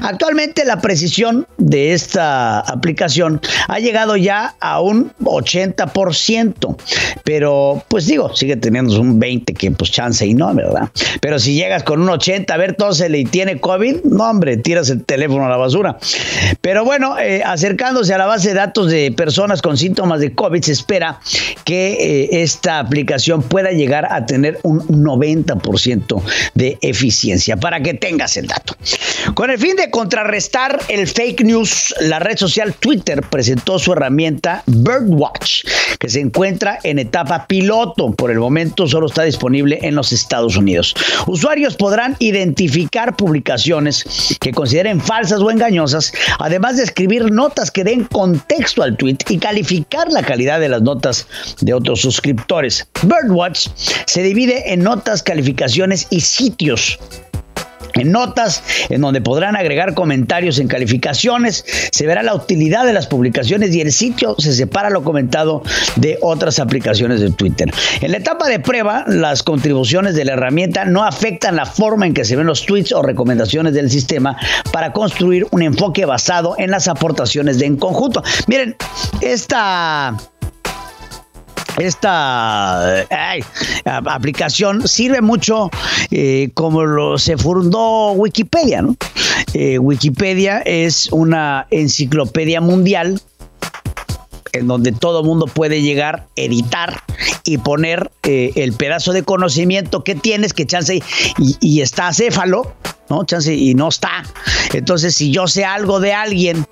Actualmente 0.00 0.64
la 0.64 0.80
precisión 0.80 1.46
de 1.58 1.92
esta 1.92 2.60
aplicación 2.60 3.40
ha 3.68 3.78
llegado 3.78 4.16
ya 4.16 4.54
a 4.60 4.80
un 4.80 5.12
80%, 5.22 6.76
pero 7.24 7.82
pues 7.88 8.06
digo, 8.06 8.34
sigue 8.34 8.56
teniendo 8.56 9.00
un 9.00 9.18
20 9.18 9.54
que 9.54 9.70
pues 9.72 9.90
chance 9.90 10.24
y 10.26 10.34
no, 10.34 10.54
¿verdad? 10.54 10.90
Pero 11.20 11.38
si 11.38 11.54
llegas 11.54 11.82
con 11.82 12.00
un 12.02 12.08
80, 12.08 12.52
a 12.52 12.56
ver, 12.56 12.74
tósele 12.76 13.18
y 13.18 13.24
tiene 13.24 13.60
COVID, 13.60 14.04
no 14.04 14.30
hombre, 14.30 14.56
tiras 14.56 14.90
el 14.90 15.04
teléfono 15.04 15.46
a 15.46 15.48
la 15.48 15.56
basura. 15.56 15.98
Pero 16.60 16.84
bueno, 16.84 17.18
eh, 17.18 17.42
acercándose 17.44 18.14
a 18.14 18.18
la 18.18 18.26
base 18.26 18.48
de 18.48 18.54
datos 18.54 18.90
de 18.90 19.12
personas 19.12 19.62
con 19.62 19.76
síntomas 19.76 20.20
de 20.20 20.34
COVID, 20.34 20.62
se 20.62 20.72
espera 20.72 21.20
que 21.64 21.92
eh, 21.92 22.42
esta 22.42 22.78
aplicación 22.78 23.42
pueda 23.42 23.70
llegar 23.72 24.06
a 24.10 24.26
tener 24.26 24.58
un 24.62 24.80
90% 24.86 26.22
de 26.54 26.78
eficiencia. 26.82 27.56
Para 27.56 27.80
que 27.80 27.94
tengas 28.00 28.36
el 28.36 28.46
dato. 28.46 28.74
Con 29.34 29.50
el 29.50 29.58
fin 29.58 29.76
de 29.76 29.90
contrarrestar 29.90 30.80
el 30.88 31.06
fake 31.06 31.44
news, 31.44 31.94
la 32.00 32.18
red 32.18 32.36
social 32.36 32.74
Twitter 32.74 33.22
presentó 33.22 33.78
su 33.78 33.92
herramienta 33.92 34.62
Birdwatch, 34.66 35.64
que 35.98 36.08
se 36.08 36.20
encuentra 36.20 36.78
en 36.82 36.98
etapa 36.98 37.46
piloto. 37.46 38.12
Por 38.12 38.30
el 38.30 38.38
momento 38.38 38.88
solo 38.88 39.06
está 39.06 39.22
disponible 39.22 39.78
en 39.82 39.94
los 39.94 40.12
Estados 40.12 40.56
Unidos. 40.56 40.94
Usuarios 41.26 41.76
podrán 41.76 42.16
identificar 42.18 43.16
publicaciones 43.16 44.36
que 44.40 44.52
consideren 44.52 45.00
falsas 45.00 45.40
o 45.40 45.50
engañosas, 45.50 46.12
además 46.38 46.78
de 46.78 46.84
escribir 46.84 47.30
notas 47.30 47.70
que 47.70 47.84
den 47.84 48.04
contexto 48.04 48.82
al 48.82 48.96
tweet 48.96 49.18
y 49.28 49.38
calificar 49.38 50.10
la 50.10 50.22
calidad 50.22 50.60
de 50.60 50.68
las 50.68 50.82
notas 50.82 51.26
de 51.60 51.74
otros 51.74 52.00
suscriptores. 52.00 52.88
Birdwatch 53.02 53.68
se 54.06 54.22
divide 54.22 54.72
en 54.72 54.82
notas, 54.82 55.22
calificaciones 55.22 56.06
y 56.10 56.20
sitios 56.20 56.98
en 58.00 58.12
notas, 58.12 58.62
en 58.88 59.00
donde 59.00 59.20
podrán 59.20 59.56
agregar 59.56 59.94
comentarios 59.94 60.58
en 60.58 60.68
calificaciones, 60.68 61.64
se 61.90 62.06
verá 62.06 62.22
la 62.22 62.34
utilidad 62.34 62.84
de 62.84 62.92
las 62.92 63.06
publicaciones 63.06 63.74
y 63.74 63.80
el 63.80 63.92
sitio 63.92 64.34
se 64.38 64.52
separa 64.52 64.90
lo 64.90 65.02
comentado 65.02 65.62
de 65.96 66.18
otras 66.20 66.58
aplicaciones 66.58 67.20
de 67.20 67.30
Twitter. 67.30 67.70
En 68.00 68.12
la 68.12 68.18
etapa 68.18 68.48
de 68.48 68.60
prueba, 68.60 69.04
las 69.06 69.42
contribuciones 69.42 70.14
de 70.14 70.24
la 70.24 70.32
herramienta 70.32 70.84
no 70.84 71.04
afectan 71.04 71.56
la 71.56 71.66
forma 71.66 72.06
en 72.06 72.14
que 72.14 72.24
se 72.24 72.36
ven 72.36 72.46
los 72.46 72.64
tweets 72.66 72.92
o 72.92 73.02
recomendaciones 73.02 73.74
del 73.74 73.90
sistema 73.90 74.36
para 74.72 74.92
construir 74.92 75.46
un 75.50 75.62
enfoque 75.62 76.04
basado 76.04 76.54
en 76.58 76.70
las 76.70 76.88
aportaciones 76.88 77.58
de 77.58 77.66
en 77.66 77.76
conjunto. 77.76 78.22
Miren, 78.46 78.76
esta 79.20 80.16
esta 81.80 83.06
aplicación 83.84 84.86
sirve 84.86 85.20
mucho 85.20 85.70
eh, 86.10 86.50
como 86.54 86.84
lo, 86.84 87.18
se 87.18 87.36
fundó 87.36 88.12
Wikipedia. 88.12 88.82
¿no? 88.82 88.96
Eh, 89.54 89.78
Wikipedia 89.78 90.58
es 90.58 91.10
una 91.12 91.66
enciclopedia 91.70 92.60
mundial 92.60 93.20
en 94.52 94.66
donde 94.66 94.92
todo 94.92 95.22
mundo 95.22 95.46
puede 95.46 95.80
llegar, 95.80 96.26
editar 96.36 97.02
y 97.44 97.58
poner 97.58 98.10
eh, 98.24 98.52
el 98.56 98.72
pedazo 98.72 99.12
de 99.12 99.22
conocimiento 99.22 100.02
que 100.02 100.14
tienes, 100.14 100.52
que 100.52 100.66
chance 100.66 100.96
y, 100.96 101.56
y 101.60 101.80
está 101.82 102.08
acéfalo, 102.08 102.74
¿no? 103.08 103.24
Chance 103.24 103.54
y 103.54 103.74
no 103.74 103.88
está. 103.88 104.24
Entonces, 104.72 105.14
si 105.14 105.30
yo 105.30 105.46
sé 105.46 105.64
algo 105.64 106.00
de 106.00 106.12
alguien 106.12 106.66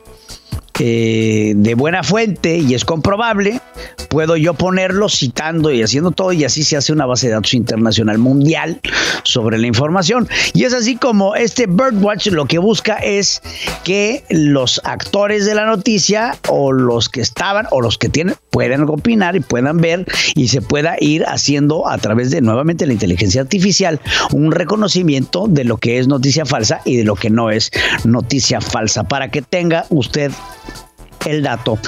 eh, 0.78 1.54
de 1.56 1.74
buena 1.74 2.02
fuente 2.02 2.58
y 2.58 2.74
es 2.74 2.84
comprobable, 2.84 3.60
puedo 4.08 4.36
yo 4.36 4.54
ponerlo 4.54 5.08
citando 5.08 5.72
y 5.72 5.82
haciendo 5.82 6.10
todo 6.10 6.32
y 6.32 6.44
así 6.44 6.62
se 6.62 6.76
hace 6.76 6.92
una 6.92 7.06
base 7.06 7.26
de 7.26 7.34
datos 7.34 7.54
internacional 7.54 8.18
mundial 8.18 8.80
sobre 9.24 9.58
la 9.58 9.66
información. 9.66 10.28
Y 10.54 10.64
es 10.64 10.74
así 10.74 10.96
como 10.96 11.34
este 11.34 11.66
Birdwatch 11.66 12.28
lo 12.28 12.46
que 12.46 12.58
busca 12.58 12.94
es 12.96 13.42
que 13.84 14.24
los 14.30 14.80
actores 14.84 15.46
de 15.46 15.54
la 15.54 15.66
noticia 15.66 16.36
o 16.48 16.72
los 16.72 17.08
que 17.08 17.20
estaban 17.20 17.66
o 17.70 17.80
los 17.80 17.98
que 17.98 18.08
tienen 18.08 18.36
puedan 18.50 18.88
opinar 18.88 19.36
y 19.36 19.40
puedan 19.40 19.78
ver 19.78 20.06
y 20.34 20.48
se 20.48 20.62
pueda 20.62 20.96
ir 21.00 21.24
haciendo 21.24 21.88
a 21.88 21.98
través 21.98 22.30
de 22.30 22.40
nuevamente 22.40 22.86
la 22.86 22.92
inteligencia 22.92 23.42
artificial 23.42 24.00
un 24.32 24.52
reconocimiento 24.52 25.46
de 25.48 25.64
lo 25.64 25.76
que 25.76 25.98
es 25.98 26.08
noticia 26.08 26.44
falsa 26.44 26.80
y 26.84 26.96
de 26.96 27.04
lo 27.04 27.14
que 27.14 27.30
no 27.30 27.50
es 27.50 27.70
noticia 28.04 28.60
falsa 28.60 29.04
para 29.04 29.30
que 29.30 29.42
tenga 29.42 29.86
usted 29.90 30.32
el 31.30 31.42
dato. 31.42 31.78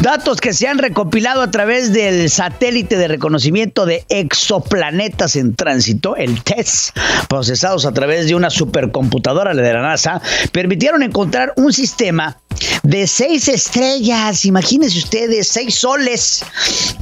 Datos 0.00 0.40
que 0.40 0.52
se 0.52 0.68
han 0.68 0.78
recopilado 0.78 1.42
a 1.42 1.50
través 1.50 1.92
del 1.92 2.30
satélite 2.30 2.96
de 2.96 3.08
reconocimiento 3.08 3.84
de 3.84 4.04
exoplanetas 4.08 5.34
en 5.36 5.54
tránsito, 5.54 6.14
el 6.16 6.42
TESS, 6.42 6.92
procesados 7.28 7.84
a 7.84 7.92
través 7.92 8.28
de 8.28 8.34
una 8.34 8.50
supercomputadora 8.50 9.54
de 9.54 9.72
la 9.72 9.82
NASA, 9.82 10.22
permitieron 10.52 11.02
encontrar 11.02 11.52
un 11.56 11.72
sistema 11.72 12.38
de 12.82 13.06
seis 13.06 13.48
estrellas, 13.48 14.44
imagínense 14.44 14.98
ustedes, 14.98 15.48
seis 15.48 15.74
soles 15.74 16.44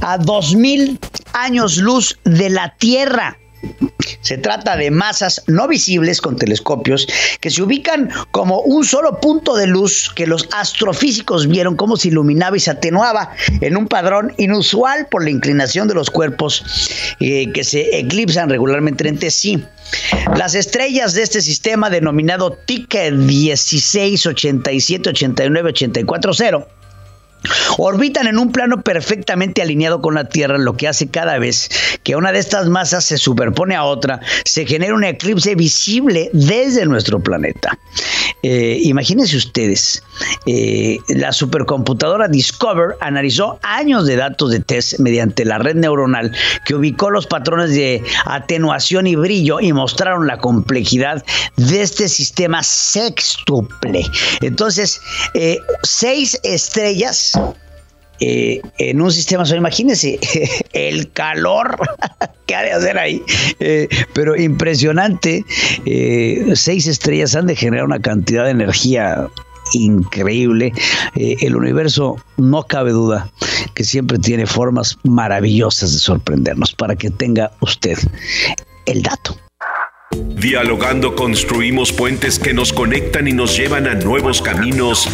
a 0.01 0.17
dos 0.17 0.55
mil 0.55 0.99
años 1.33 1.77
luz 1.77 2.17
de 2.23 2.49
la 2.49 2.75
Tierra. 2.77 3.37
Se 4.21 4.37
trata 4.37 4.75
de 4.75 4.91
masas 4.91 5.43
no 5.47 5.67
visibles 5.67 6.21
con 6.21 6.35
telescopios 6.35 7.07
que 7.39 7.49
se 7.49 7.61
ubican 7.61 8.09
como 8.31 8.61
un 8.61 8.83
solo 8.83 9.19
punto 9.19 9.55
de 9.55 9.67
luz 9.67 10.11
que 10.13 10.27
los 10.27 10.47
astrofísicos 10.51 11.47
vieron 11.47 11.75
cómo 11.75 11.97
se 11.97 12.09
iluminaba 12.09 12.57
y 12.57 12.59
se 12.59 12.71
atenuaba 12.71 13.31
en 13.61 13.77
un 13.77 13.87
padrón 13.87 14.33
inusual 14.37 15.07
por 15.09 15.23
la 15.23 15.29
inclinación 15.29 15.87
de 15.87 15.93
los 15.93 16.09
cuerpos 16.09 16.63
eh, 17.19 17.51
que 17.51 17.63
se 17.63 17.97
eclipsan 17.99 18.49
regularmente 18.49 19.07
entre 19.07 19.31
sí. 19.31 19.63
Las 20.35 20.55
estrellas 20.55 21.13
de 21.13 21.23
este 21.23 21.41
sistema 21.41 21.89
denominado 21.89 22.51
TIC 22.51 23.11
16, 23.11 24.25
87, 24.25 25.09
89, 25.09 25.69
84, 25.69 26.33
0 26.33 26.67
Orbitan 27.77 28.27
en 28.27 28.37
un 28.37 28.51
plano 28.51 28.81
perfectamente 28.81 29.61
alineado 29.61 30.01
con 30.01 30.15
la 30.15 30.29
Tierra, 30.29 30.57
lo 30.57 30.75
que 30.75 30.87
hace 30.87 31.07
cada 31.07 31.37
vez 31.37 31.69
que 32.03 32.15
una 32.15 32.31
de 32.31 32.39
estas 32.39 32.67
masas 32.67 33.05
se 33.05 33.17
superpone 33.17 33.75
a 33.75 33.83
otra, 33.83 34.21
se 34.45 34.65
genera 34.65 34.93
un 34.93 35.03
eclipse 35.03 35.55
visible 35.55 36.29
desde 36.33 36.85
nuestro 36.85 37.19
planeta. 37.19 37.77
Eh, 38.43 38.79
imagínense 38.83 39.37
ustedes, 39.37 40.03
eh, 40.45 40.97
la 41.09 41.31
supercomputadora 41.31 42.27
Discover 42.27 42.95
analizó 43.01 43.59
años 43.63 44.05
de 44.05 44.15
datos 44.15 44.51
de 44.51 44.59
test 44.59 44.99
mediante 44.99 45.45
la 45.45 45.57
red 45.57 45.75
neuronal 45.75 46.31
que 46.65 46.75
ubicó 46.75 47.09
los 47.09 47.27
patrones 47.27 47.71
de 47.71 48.03
atenuación 48.25 49.07
y 49.07 49.15
brillo 49.15 49.59
y 49.59 49.73
mostraron 49.73 50.27
la 50.27 50.37
complejidad 50.37 51.23
de 51.55 51.81
este 51.81 52.07
sistema 52.07 52.63
sextuple. 52.63 54.05
Entonces, 54.41 54.99
eh, 55.33 55.57
seis 55.83 56.39
estrellas 56.43 57.33
eh, 58.19 58.61
en 58.77 59.01
un 59.01 59.11
sistema 59.11 59.45
solar. 59.45 59.59
Imagínense 59.59 60.19
el 60.73 61.11
calor 61.11 61.77
que 62.45 62.55
ha 62.55 62.63
de 62.63 62.71
hacer 62.71 62.97
ahí. 62.97 63.21
Eh, 63.59 63.87
pero 64.13 64.35
impresionante. 64.35 65.43
Eh, 65.85 66.51
seis 66.55 66.87
estrellas 66.87 67.35
han 67.35 67.47
de 67.47 67.55
generar 67.55 67.85
una 67.85 67.99
cantidad 67.99 68.45
de 68.45 68.51
energía 68.51 69.27
increíble. 69.73 70.71
el 71.15 71.55
universo, 71.55 72.15
no 72.37 72.63
cabe 72.63 72.91
duda, 72.91 73.29
que 73.73 73.83
siempre 73.83 74.17
tiene 74.17 74.45
formas 74.45 74.97
maravillosas 75.03 75.91
de 75.91 75.99
sorprendernos 75.99 76.73
para 76.73 76.95
que 76.95 77.09
tenga 77.09 77.51
usted 77.59 77.97
el 78.85 79.03
dato. 79.03 79.37
Dialogando 80.15 81.15
construimos 81.15 81.91
puentes 81.91 82.39
que 82.39 82.53
nos 82.53 82.71
conectan 82.71 83.27
y 83.27 83.33
nos 83.33 83.57
llevan 83.57 83.87
a 83.87 83.95
nuevos 83.95 84.41
caminos 84.41 85.09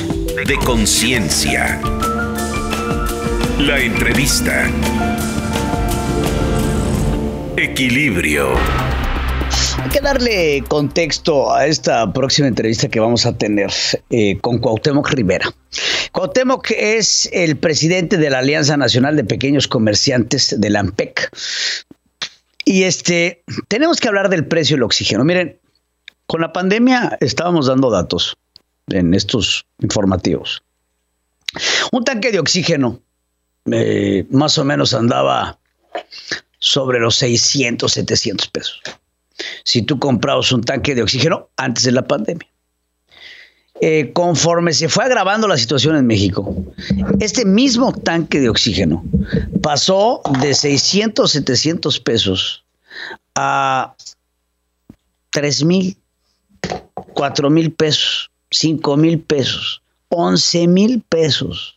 de 0.45 0.55
conciencia. 0.57 1.81
La 3.59 3.79
entrevista. 3.79 4.67
Equilibrio. 7.55 8.49
Hay 9.77 9.89
que 9.91 10.01
darle 10.01 10.63
contexto 10.67 11.53
a 11.53 11.67
esta 11.67 12.11
próxima 12.11 12.47
entrevista 12.47 12.89
que 12.89 12.99
vamos 12.99 13.27
a 13.27 13.37
tener 13.37 13.71
eh, 14.09 14.39
con 14.41 14.57
Cuauhtémoc 14.57 15.07
Rivera. 15.11 15.53
Cuauhtémoc 16.11 16.71
es 16.71 17.29
el 17.31 17.55
presidente 17.55 18.17
de 18.17 18.31
la 18.31 18.39
Alianza 18.39 18.75
Nacional 18.75 19.15
de 19.15 19.23
Pequeños 19.23 19.67
Comerciantes 19.67 20.59
de 20.59 20.77
AMPEC. 20.77 21.29
Y 22.65 22.83
este, 22.83 23.43
tenemos 23.67 23.99
que 23.99 24.07
hablar 24.07 24.29
del 24.29 24.47
precio 24.47 24.75
del 24.75 24.83
oxígeno. 24.83 25.23
Miren, 25.23 25.59
con 26.25 26.41
la 26.41 26.51
pandemia 26.51 27.17
estábamos 27.21 27.67
dando 27.67 27.91
datos 27.91 28.35
en 28.87 29.13
estos 29.13 29.65
informativos. 29.79 30.63
Un 31.91 32.03
tanque 32.03 32.31
de 32.31 32.39
oxígeno 32.39 32.99
eh, 33.71 34.25
más 34.29 34.57
o 34.57 34.63
menos 34.65 34.93
andaba 34.93 35.57
sobre 36.59 36.99
los 36.99 37.15
600, 37.15 37.91
700 37.91 38.47
pesos. 38.49 38.81
Si 39.63 39.81
tú 39.81 39.99
comprabas 39.99 40.51
un 40.51 40.61
tanque 40.61 40.95
de 40.95 41.03
oxígeno 41.03 41.49
antes 41.57 41.83
de 41.83 41.91
la 41.91 42.07
pandemia. 42.07 42.47
eh, 43.81 44.13
conforme 44.13 44.71
se 44.71 44.87
fue 44.87 45.03
agravando 45.03 45.47
la 45.47 45.57
situación 45.57 45.97
en 45.97 46.07
México, 46.07 46.55
este 47.19 47.43
mismo 47.43 47.91
tanque 47.91 48.39
de 48.39 48.47
oxígeno 48.47 49.03
pasó 49.61 50.21
de 50.41 50.53
600, 50.53 51.29
700 51.29 51.99
pesos 51.99 52.63
a 53.35 53.93
3 55.31 55.65
mil, 55.65 55.97
4 57.13 57.49
mil 57.49 57.73
pesos, 57.73 58.31
5 58.51 58.95
mil 58.97 59.19
pesos, 59.19 59.81
11 60.09 60.67
mil 60.67 61.01
pesos. 61.09 61.72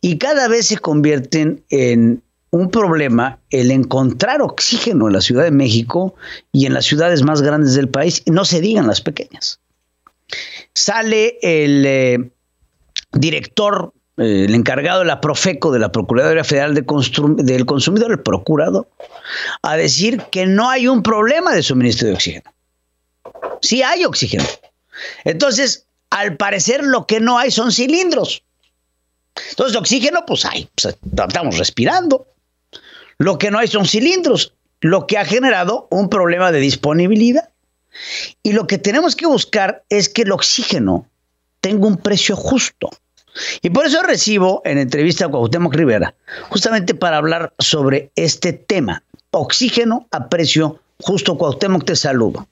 Y 0.00 0.18
cada 0.18 0.48
vez 0.48 0.66
se 0.66 0.78
convierten 0.78 1.64
en 1.70 2.22
un 2.50 2.70
problema 2.70 3.38
el 3.50 3.70
encontrar 3.70 4.42
oxígeno 4.42 5.06
en 5.08 5.14
la 5.14 5.20
Ciudad 5.20 5.44
de 5.44 5.50
México 5.50 6.14
y 6.52 6.66
en 6.66 6.74
las 6.74 6.84
ciudades 6.84 7.22
más 7.22 7.40
grandes 7.40 7.74
del 7.74 7.88
país, 7.88 8.22
y 8.26 8.30
no 8.30 8.44
se 8.44 8.60
digan 8.60 8.86
las 8.86 9.00
pequeñas. 9.00 9.58
Sale 10.74 11.38
el 11.42 11.84
eh, 11.86 12.30
director, 13.12 13.92
eh, 14.18 14.44
el 14.46 14.54
encargado 14.54 15.00
de 15.00 15.06
la 15.06 15.20
Profeco, 15.20 15.72
de 15.72 15.78
la 15.78 15.92
Procuraduría 15.92 16.44
Federal 16.44 16.74
de 16.74 16.84
del 17.42 17.66
Consumidor, 17.66 18.12
el 18.12 18.20
procurador, 18.20 18.86
a 19.62 19.76
decir 19.76 20.22
que 20.30 20.44
no 20.44 20.68
hay 20.68 20.88
un 20.88 21.02
problema 21.02 21.54
de 21.54 21.62
suministro 21.62 22.08
de 22.08 22.14
oxígeno. 22.14 22.52
Sí 23.62 23.82
hay 23.82 24.04
oxígeno. 24.04 24.44
Entonces, 25.24 25.86
al 26.10 26.36
parecer 26.36 26.84
lo 26.84 27.06
que 27.06 27.20
no 27.20 27.38
hay 27.38 27.50
son 27.50 27.72
cilindros. 27.72 28.42
Entonces, 29.50 29.76
oxígeno, 29.76 30.24
pues 30.26 30.44
hay, 30.44 30.68
pues, 30.74 30.96
estamos 31.26 31.58
respirando. 31.58 32.26
Lo 33.18 33.38
que 33.38 33.50
no 33.50 33.58
hay 33.58 33.68
son 33.68 33.86
cilindros, 33.86 34.54
lo 34.80 35.06
que 35.06 35.18
ha 35.18 35.24
generado 35.24 35.86
un 35.90 36.08
problema 36.08 36.52
de 36.52 36.60
disponibilidad. 36.60 37.48
Y 38.42 38.52
lo 38.52 38.66
que 38.66 38.78
tenemos 38.78 39.16
que 39.16 39.26
buscar 39.26 39.84
es 39.88 40.08
que 40.08 40.22
el 40.22 40.32
oxígeno 40.32 41.06
tenga 41.60 41.86
un 41.86 41.96
precio 41.96 42.36
justo. 42.36 42.90
Y 43.62 43.70
por 43.70 43.86
eso 43.86 44.02
recibo 44.02 44.60
en 44.64 44.78
entrevista 44.78 45.26
a 45.26 45.28
Cuauhtémoc 45.28 45.74
Rivera, 45.74 46.14
justamente 46.50 46.94
para 46.94 47.16
hablar 47.16 47.54
sobre 47.58 48.10
este 48.14 48.52
tema, 48.52 49.02
oxígeno 49.30 50.06
a 50.10 50.28
precio 50.28 50.80
justo. 51.00 51.38
Cuauhtémoc, 51.38 51.84
te 51.84 51.96
saludo. 51.96 52.46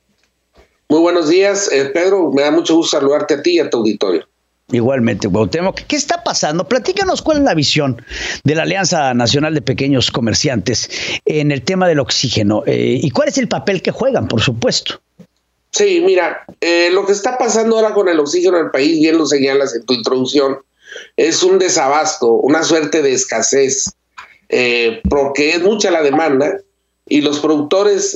Muy 0.88 1.00
buenos 1.00 1.28
días, 1.28 1.70
eh, 1.70 1.90
Pedro. 1.92 2.32
Me 2.32 2.42
da 2.42 2.50
mucho 2.50 2.74
gusto 2.74 2.98
saludarte 2.98 3.34
a 3.34 3.42
ti 3.42 3.56
y 3.56 3.58
a 3.60 3.68
tu 3.68 3.78
auditorio. 3.78 4.26
Igualmente, 4.72 5.28
Cuauhtémoc. 5.28 5.80
¿Qué 5.88 5.96
está 5.96 6.22
pasando? 6.22 6.66
Platícanos 6.68 7.22
cuál 7.22 7.38
es 7.38 7.44
la 7.44 7.54
visión 7.54 8.04
de 8.44 8.54
la 8.54 8.62
Alianza 8.62 9.12
Nacional 9.14 9.54
de 9.54 9.62
Pequeños 9.62 10.10
Comerciantes 10.10 10.88
en 11.24 11.50
el 11.50 11.62
tema 11.62 11.88
del 11.88 11.98
oxígeno 11.98 12.62
eh, 12.66 13.00
y 13.02 13.10
cuál 13.10 13.28
es 13.28 13.38
el 13.38 13.48
papel 13.48 13.82
que 13.82 13.90
juegan, 13.90 14.28
por 14.28 14.40
supuesto. 14.40 15.00
Sí, 15.72 16.02
mira, 16.04 16.44
eh, 16.60 16.90
lo 16.92 17.06
que 17.06 17.12
está 17.12 17.38
pasando 17.38 17.76
ahora 17.76 17.94
con 17.94 18.08
el 18.08 18.18
oxígeno 18.18 18.58
en 18.58 18.66
el 18.66 18.70
país, 18.70 19.00
bien 19.00 19.18
lo 19.18 19.26
señalas 19.26 19.74
en 19.74 19.84
tu 19.86 19.94
introducción, 19.94 20.58
es 21.16 21.42
un 21.42 21.58
desabasto, 21.58 22.28
una 22.32 22.62
suerte 22.62 23.02
de 23.02 23.12
escasez, 23.12 23.92
eh, 24.48 25.00
porque 25.08 25.50
es 25.50 25.62
mucha 25.62 25.90
la 25.90 26.02
demanda 26.02 26.58
y 27.06 27.20
los 27.20 27.40
productores 27.40 28.14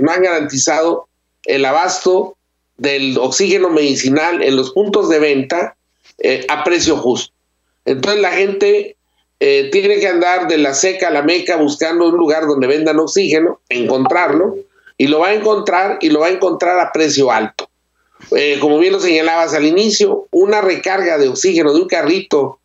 no 0.00 0.12
han 0.12 0.22
garantizado 0.22 1.08
el 1.44 1.64
abasto 1.64 2.36
del 2.76 3.18
oxígeno 3.18 3.70
medicinal 3.70 4.42
en 4.42 4.56
los 4.56 4.72
puntos 4.72 5.08
de 5.08 5.18
venta 5.18 5.76
eh, 6.18 6.44
a 6.48 6.64
precio 6.64 6.96
justo. 6.96 7.32
Entonces 7.84 8.20
la 8.20 8.32
gente 8.32 8.96
eh, 9.40 9.70
tiene 9.72 9.98
que 9.98 10.08
andar 10.08 10.46
de 10.46 10.58
la 10.58 10.74
seca 10.74 11.08
a 11.08 11.10
la 11.10 11.22
meca 11.22 11.56
buscando 11.56 12.08
un 12.08 12.16
lugar 12.16 12.46
donde 12.46 12.66
vendan 12.66 13.00
oxígeno, 13.00 13.60
encontrarlo, 13.68 14.56
y 14.96 15.08
lo 15.08 15.20
va 15.20 15.28
a 15.28 15.34
encontrar 15.34 15.98
y 16.00 16.10
lo 16.10 16.20
va 16.20 16.28
a 16.28 16.30
encontrar 16.30 16.78
a 16.78 16.92
precio 16.92 17.32
alto. 17.32 17.68
Eh, 18.36 18.58
como 18.60 18.78
bien 18.78 18.92
lo 18.92 19.00
señalabas 19.00 19.52
al 19.54 19.64
inicio, 19.64 20.28
una 20.30 20.60
recarga 20.60 21.18
de 21.18 21.28
oxígeno 21.28 21.72
de 21.72 21.80
un 21.80 21.88
carrito, 21.88 22.60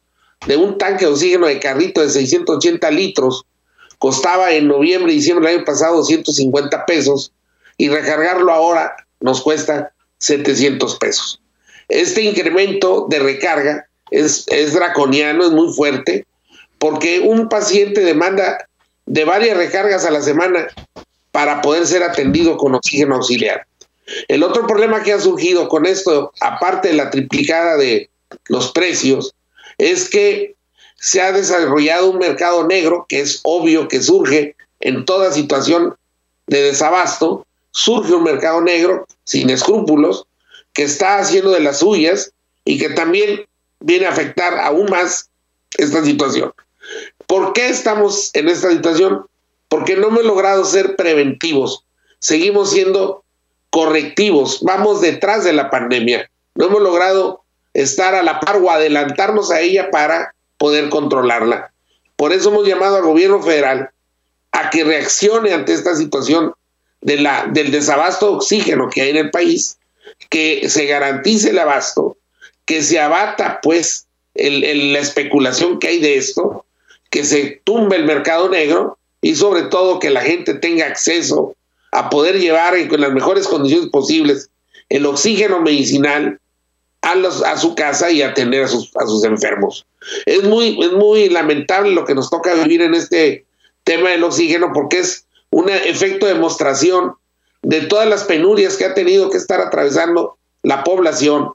de 0.46 0.56
un 0.56 0.78
tanque 0.78 1.06
de 1.06 1.12
oxígeno 1.12 1.48
de 1.48 1.60
carrito 1.60 2.02
de 2.02 2.10
680 2.10 2.92
litros, 2.92 3.46
costaba 3.98 4.52
en 4.52 4.68
noviembre 4.68 5.12
y 5.12 5.16
diciembre 5.16 5.48
del 5.48 5.58
año 5.58 5.66
pasado 5.66 5.96
250 5.98 6.86
pesos, 6.86 7.34
y 7.78 7.90
recargarlo 7.90 8.52
ahora 8.52 8.96
nos 9.20 9.42
cuesta 9.42 9.94
700 10.20 10.98
pesos. 10.98 11.42
Este 11.90 12.22
incremento 12.22 13.08
de 13.10 13.20
recarga 13.20 13.88
es, 14.12 14.46
es 14.48 14.74
draconiano, 14.74 15.46
es 15.46 15.52
muy 15.52 15.74
fuerte, 15.74 16.26
porque 16.80 17.20
un 17.20 17.50
paciente 17.50 18.02
demanda 18.02 18.58
de 19.06 19.26
varias 19.26 19.58
recargas 19.58 20.06
a 20.06 20.12
la 20.12 20.22
semana 20.22 20.68
para 21.32 21.62
poder 21.62 21.88
ser 21.88 22.04
atendido 22.04 22.58
con 22.58 22.76
oxígeno 22.76 23.16
auxiliar. 23.16 23.66
El 24.28 24.44
otro 24.44 24.66
problema 24.68 25.04
que 25.04 25.14
ha 25.14 25.20
surgido 25.20 25.68
con 25.68 25.86
esto, 25.86 26.32
aparte 26.40 26.90
de 26.90 26.94
la 26.96 27.10
triplicada 27.10 27.78
de 27.78 28.10
los 28.48 28.72
precios, 28.72 29.34
es 29.78 30.10
que 30.10 30.56
se 30.96 31.22
ha 31.22 31.32
desarrollado 31.32 32.10
un 32.10 32.18
mercado 32.18 32.66
negro 32.66 33.06
que 33.08 33.22
es 33.22 33.40
obvio 33.44 33.88
que 33.88 34.02
surge 34.02 34.56
en 34.80 35.06
toda 35.06 35.32
situación 35.32 35.96
de 36.48 36.64
desabasto 36.64 37.46
surge 37.78 38.12
un 38.12 38.24
mercado 38.24 38.60
negro 38.60 39.06
sin 39.24 39.52
escrúpulos 39.52 40.26
que 40.74 40.82
está 40.82 41.20
haciendo 41.20 41.52
de 41.52 41.60
las 41.60 41.80
suyas 41.80 42.32
y 42.66 42.80
que 42.80 42.90
también 42.90 43.46
viene 43.80 44.08
a 44.08 44.10
afectar 44.10 44.58
aún 44.58 44.90
más 44.90 45.30
esta 45.78 46.04
situación. 46.04 46.52
¿Por 47.28 47.54
qué 47.54 47.70
estamos 47.70 48.32
en 48.34 48.50
esta 48.50 48.72
situación? 48.72 49.28
Porque 49.70 49.96
no 49.96 50.08
hemos 50.08 50.26
logrado 50.26 50.66
ser 50.66 50.96
preventivos, 50.96 51.86
seguimos 52.18 52.72
siendo 52.72 53.24
correctivos, 53.70 54.64
vamos 54.64 55.00
detrás 55.02 55.44
de 55.44 55.54
la 55.54 55.70
pandemia, 55.70 56.32
no 56.56 56.66
hemos 56.66 56.82
logrado 56.82 57.44
estar 57.76 58.16
a 58.16 58.24
la 58.24 58.40
par 58.40 58.58
o 58.58 58.72
adelantarnos 58.72 59.52
a 59.52 59.62
ella 59.62 59.92
para 59.92 60.34
poder 60.58 60.90
controlarla. 60.90 61.72
Por 62.16 62.34
eso 62.34 62.50
hemos 62.50 62.68
llamado 62.68 62.96
al 62.96 63.04
gobierno 63.04 63.40
federal 63.44 63.92
a 64.52 64.72
que 64.72 64.84
reaccione 64.84 65.54
ante 65.54 65.74
esta 65.74 65.96
situación 65.96 66.56
de 67.02 67.18
la, 67.18 67.48
del 67.48 67.72
desabasto 67.72 68.28
de 68.28 68.36
oxígeno 68.38 68.90
que 68.90 69.02
hay 69.02 69.10
en 69.12 69.18
el 69.18 69.32
país, 69.32 69.78
que 70.30 70.68
se 70.70 70.86
garantice 70.86 71.52
el 71.52 71.60
abasto, 71.60 72.18
que 72.66 72.84
se 72.84 73.00
abata 73.00 73.60
pues 73.62 74.08
el, 74.36 74.94
la 74.94 75.00
especulación 75.00 75.80
que 75.80 75.88
hay 75.88 76.00
de 76.00 76.18
esto, 76.18 76.66
que 77.10 77.24
se 77.24 77.62
tumbe 77.64 77.96
el 77.96 78.06
mercado 78.06 78.50
negro 78.50 78.98
y 79.22 79.36
sobre 79.36 79.64
todo 79.64 80.00
que 80.00 80.10
la 80.10 80.22
gente 80.22 80.54
tenga 80.54 80.86
acceso 80.86 81.56
a 81.92 82.10
poder 82.10 82.40
llevar 82.40 82.76
con 82.88 83.02
las 83.02 83.12
mejores 83.12 83.48
condiciones 83.48 83.90
posibles 83.90 84.50
el 84.90 85.06
oxígeno 85.06 85.62
medicinal 85.62 86.40
a, 87.02 87.16
los, 87.16 87.44
a 87.44 87.58
su 87.58 87.76
casa 87.76 88.12
y 88.12 88.22
atender 88.22 88.64
a 88.64 88.68
sus, 88.68 88.92
a 88.98 89.06
sus 89.06 89.24
enfermos. 89.24 89.86
Es 90.26 90.44
muy, 90.44 90.78
es 90.82 90.92
muy 90.92 91.30
lamentable 91.30 91.92
lo 91.92 92.06
que 92.06 92.16
nos 92.16 92.30
toca 92.30 92.54
vivir 92.54 92.82
en 92.82 92.94
este 92.94 93.46
tema 93.84 94.10
del 94.10 94.24
oxígeno 94.24 94.72
porque 94.74 95.00
es 95.00 95.27
un 95.50 95.70
efecto 95.70 96.26
de 96.26 96.34
demostración 96.34 97.14
de 97.62 97.82
todas 97.82 98.08
las 98.08 98.24
penurias 98.24 98.78
que 98.78 98.86
ha 98.86 98.94
tenido 98.94 99.30
que 99.30 99.38
estar 99.38 99.60
atravesando 99.60 100.38
la 100.64 100.84
población 100.84 101.50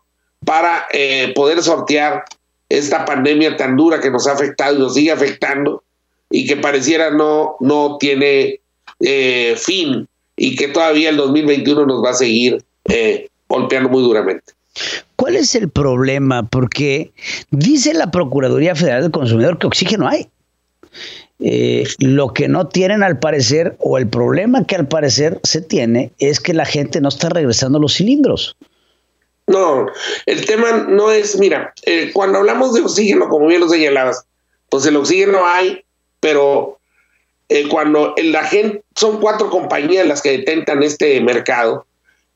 para 0.45 0.87
eh, 0.93 1.33
poder 1.35 1.63
sortear 1.63 2.25
esta 2.69 3.05
pandemia 3.05 3.57
tan 3.57 3.77
dura 3.77 4.01
que 4.01 4.11
nos 4.11 4.27
ha 4.27 4.33
afectado 4.33 4.75
y 4.77 4.79
nos 4.79 4.95
sigue 4.95 5.13
afectando 5.13 5.85
y 6.31 6.47
que 6.47 6.57
pareciera 6.57 7.11
no, 7.11 7.57
no 7.61 7.99
tiene 7.99 8.61
eh, 9.01 9.55
fin 9.59 10.09
y 10.37 10.57
que 10.57 10.69
todavía 10.69 11.11
el 11.11 11.17
2021 11.17 11.87
nos 11.87 12.05
va 12.05 12.11
a 12.11 12.15
seguir 12.15 12.65
eh, 12.87 13.29
golpeando 13.49 13.89
muy 13.91 14.03
duramente. 14.03 14.55
¿Cuál 15.17 15.37
es 15.37 15.55
el 15.55 15.69
problema? 15.69 16.43
Porque 16.45 17.13
dice 17.51 17.93
la 17.93 18.11
Procuraduría 18.11 18.75
Federal 18.75 19.03
del 19.03 19.11
Consumidor 19.11 19.59
que 19.59 19.67
oxígeno 19.67 20.09
hay. 20.09 20.29
Eh, 21.45 21.85
lo 21.99 22.33
que 22.33 22.47
no 22.47 22.69
tienen 22.69 23.03
al 23.03 23.19
parecer, 23.19 23.75
o 23.81 23.99
el 23.99 24.07
problema 24.07 24.65
que 24.65 24.77
al 24.77 24.87
parecer 24.87 25.41
se 25.43 25.61
tiene, 25.61 26.13
es 26.19 26.39
que 26.39 26.55
la 26.55 26.65
gente 26.65 27.01
no 27.01 27.09
está 27.09 27.31
regresando 27.31 27.81
los 27.81 27.95
cilindros. 27.95 28.57
No, 29.49 29.89
el 30.27 30.45
tema 30.47 30.87
no 30.89 31.11
es, 31.11 31.37
mira, 31.39 31.75
eh, 31.85 32.13
cuando 32.15 32.39
hablamos 32.39 32.75
de 32.75 32.83
oxígeno, 32.83 33.29
como 33.29 33.49
bien 33.49 33.61
lo 33.61 33.69
señalabas, 33.69 34.25
pues 34.71 34.87
el 34.87 34.95
oxígeno 34.95 35.45
hay, 35.45 35.85
pero 36.21 36.79
eh, 37.49 37.67
cuando 37.69 38.15
la 38.23 38.45
gente, 38.45 38.85
son 38.95 39.21
cuatro 39.21 39.51
compañías 39.51 40.07
las 40.07 40.23
que 40.23 40.39
detentan 40.39 40.85
este 40.85 41.21
mercado, 41.21 41.87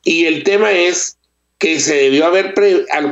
y 0.03 0.25
el 0.25 0.43
tema 0.43 0.71
es 0.71 1.17
que 1.59 1.79
se 1.79 1.95
debió 1.95 2.25
haber, 2.25 2.53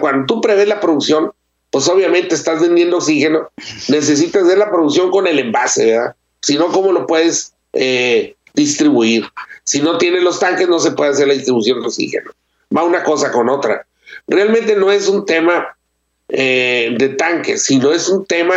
cuando 0.01 0.25
tú 0.25 0.41
prevés 0.41 0.67
la 0.67 0.81
producción, 0.81 1.31
pues 1.71 1.87
obviamente 1.87 2.35
estás 2.35 2.61
vendiendo 2.61 2.97
oxígeno, 2.97 3.49
necesitas 3.89 4.47
ver 4.47 4.57
la 4.57 4.71
producción 4.71 5.11
con 5.11 5.27
el 5.27 5.39
envase, 5.39 5.85
¿verdad? 5.87 6.15
Si 6.41 6.55
no, 6.55 6.67
¿cómo 6.67 6.91
lo 6.91 7.07
puedes 7.07 7.53
eh, 7.73 8.35
distribuir? 8.53 9.25
Si 9.63 9.81
no 9.81 9.97
tienes 9.97 10.23
los 10.23 10.39
tanques, 10.39 10.69
no 10.69 10.79
se 10.79 10.91
puede 10.91 11.11
hacer 11.11 11.27
la 11.27 11.33
distribución 11.33 11.81
de 11.81 11.87
oxígeno. 11.87 12.31
Va 12.75 12.83
una 12.83 13.03
cosa 13.03 13.31
con 13.31 13.49
otra. 13.49 13.85
Realmente 14.27 14.75
no 14.75 14.91
es 14.91 15.07
un 15.07 15.25
tema 15.25 15.75
eh, 16.29 16.95
de 16.97 17.09
tanques, 17.09 17.63
sino 17.63 17.91
es 17.91 18.09
un 18.09 18.25
tema 18.25 18.55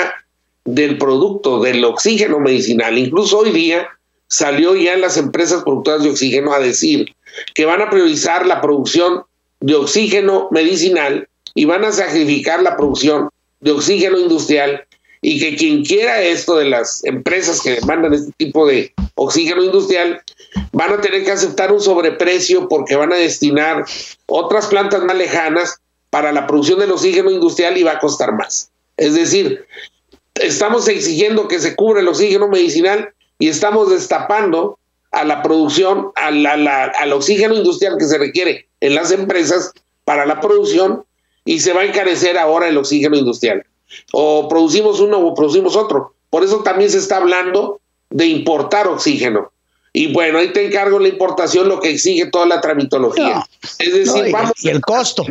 del 0.64 0.99
producto, 0.99 1.61
del 1.61 1.85
oxígeno 1.85 2.38
medicinal. 2.40 2.99
Incluso 2.99 3.38
hoy 3.38 3.53
día 3.53 3.88
salió 4.27 4.77
ya 4.77 4.94
en 4.94 5.01
las 5.01 5.16
empresas 5.16 5.62
productoras 5.62 6.03
de 6.03 6.11
oxígeno 6.11 6.53
a 6.53 6.59
decir 6.59 7.14
que 7.55 7.64
van 7.64 7.81
a 7.81 7.90
priorizar 7.90 8.47
la 8.47 8.61
producción 8.61 9.23
de 9.61 9.75
oxígeno 9.75 10.49
medicinal 10.51 11.29
y 11.59 11.64
van 11.64 11.85
a 11.85 11.90
sacrificar 11.90 12.62
la 12.62 12.77
producción 12.77 13.31
de 13.59 13.73
oxígeno 13.73 14.16
industrial 14.16 14.87
y 15.21 15.40
que 15.40 15.57
quien 15.57 15.85
quiera 15.85 16.23
esto 16.23 16.57
de 16.57 16.66
las 16.66 17.05
empresas 17.05 17.61
que 17.61 17.81
demandan 17.81 18.14
este 18.14 18.31
tipo 18.37 18.64
de 18.64 18.94
oxígeno 19.16 19.64
industrial 19.64 20.23
van 20.71 20.92
a 20.92 21.01
tener 21.01 21.25
que 21.25 21.33
aceptar 21.33 21.73
un 21.73 21.81
sobreprecio 21.81 22.68
porque 22.68 22.94
van 22.94 23.12
a 23.12 23.16
destinar 23.16 23.85
otras 24.27 24.68
plantas 24.68 25.03
más 25.03 25.16
lejanas 25.16 25.81
para 26.11 26.31
la 26.31 26.47
producción 26.47 26.79
del 26.79 26.92
oxígeno 26.92 27.29
industrial 27.29 27.77
y 27.77 27.83
va 27.83 27.94
a 27.94 27.99
costar 27.99 28.35
más. 28.35 28.71
Es 28.97 29.16
decir, 29.16 29.66
estamos 30.37 30.87
exigiendo 30.87 31.49
que 31.49 31.59
se 31.59 31.75
cubra 31.75 32.03
el 32.03 32.07
oxígeno 32.07 32.47
medicinal 32.47 33.12
y 33.40 33.49
estamos 33.49 33.90
destapando 33.90 34.79
a 35.11 35.25
la 35.25 35.42
producción, 35.42 36.12
al 36.14 37.12
oxígeno 37.12 37.57
industrial 37.57 37.97
que 37.99 38.05
se 38.05 38.18
requiere 38.18 38.68
en 38.81 38.94
las 38.94 39.11
empresas 39.11 39.73
para 40.05 40.25
la 40.25 40.40
producción 40.40 41.03
y 41.48 41.61
se 41.61 41.72
va 41.72 41.80
a 41.80 41.87
encarecer 41.87 42.37
ahora 42.37 42.68
el 42.68 42.76
oxígeno 42.76 43.16
industrial 43.16 43.64
o 44.12 44.48
producimos 44.50 45.00
uno 45.00 45.18
o 45.18 45.34
producimos 45.34 45.76
otro. 45.76 46.14
Por 46.28 46.44
eso 46.44 46.62
también 46.62 46.90
se 46.90 46.98
está 46.98 47.16
hablando 47.16 47.80
de 48.11 48.26
importar 48.26 48.87
oxígeno. 48.87 49.50
Y 49.94 50.12
bueno, 50.12 50.40
ahí 50.40 50.52
te 50.52 50.66
encargo 50.66 50.98
la 50.98 51.08
importación, 51.08 51.66
lo 51.66 51.80
que 51.80 51.88
exige 51.88 52.26
toda 52.26 52.44
la 52.44 52.61
tramitología. 52.61 53.48
es 53.78 53.94
decir, 53.94 54.30
vamos. 54.30 54.52
Y 54.62 54.68
el 54.68 54.82
costo 54.82 55.24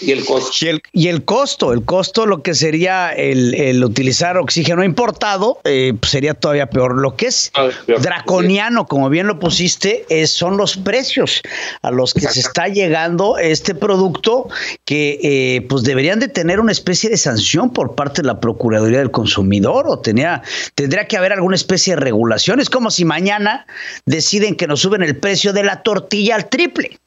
y 0.00 0.10
el 0.12 0.24
costo. 0.24 0.66
Y 0.92 1.08
el, 1.08 1.24
costo, 1.24 1.72
el 1.72 1.84
costo, 1.84 2.26
lo 2.26 2.42
que 2.42 2.54
sería 2.54 3.10
el, 3.10 3.82
utilizar 3.84 4.36
oxígeno 4.36 4.84
importado, 4.84 5.58
eh, 5.64 5.94
pues 5.98 6.10
sería 6.10 6.34
todavía 6.34 6.66
peor. 6.66 7.00
Lo 7.00 7.16
que 7.16 7.26
es 7.26 7.52
draconiano, 7.86 8.86
como 8.86 9.08
bien 9.08 9.26
lo 9.26 9.38
pusiste, 9.38 10.04
es, 10.08 10.30
son 10.30 10.56
los 10.56 10.76
precios 10.76 11.42
a 11.82 11.90
los 11.90 12.14
que 12.14 12.22
se 12.22 12.40
está 12.40 12.68
llegando 12.68 13.38
este 13.38 13.74
producto 13.74 14.48
que 14.84 15.18
eh, 15.22 15.66
pues 15.68 15.82
deberían 15.84 16.20
de 16.20 16.28
tener 16.28 16.60
una 16.60 16.72
especie 16.72 17.10
de 17.10 17.16
sanción 17.16 17.72
por 17.72 17.94
parte 17.94 18.22
de 18.22 18.28
la 18.28 18.40
Procuraduría 18.40 18.98
del 18.98 19.10
Consumidor 19.10 19.86
o 19.88 19.98
tenía, 19.98 20.42
tendría 20.74 21.06
que 21.06 21.16
haber 21.16 21.32
alguna 21.32 21.56
especie 21.56 21.94
de 21.94 22.00
regulación. 22.00 22.60
Es 22.60 22.70
como 22.70 22.90
si 22.90 23.04
mañana 23.04 23.66
deciden 24.06 24.56
que 24.56 24.66
nos 24.66 24.80
suben 24.80 25.02
el 25.02 25.16
precio 25.16 25.52
de 25.52 25.64
la 25.64 25.82
tortilla 25.82 26.36
al 26.36 26.48
triple. 26.48 26.98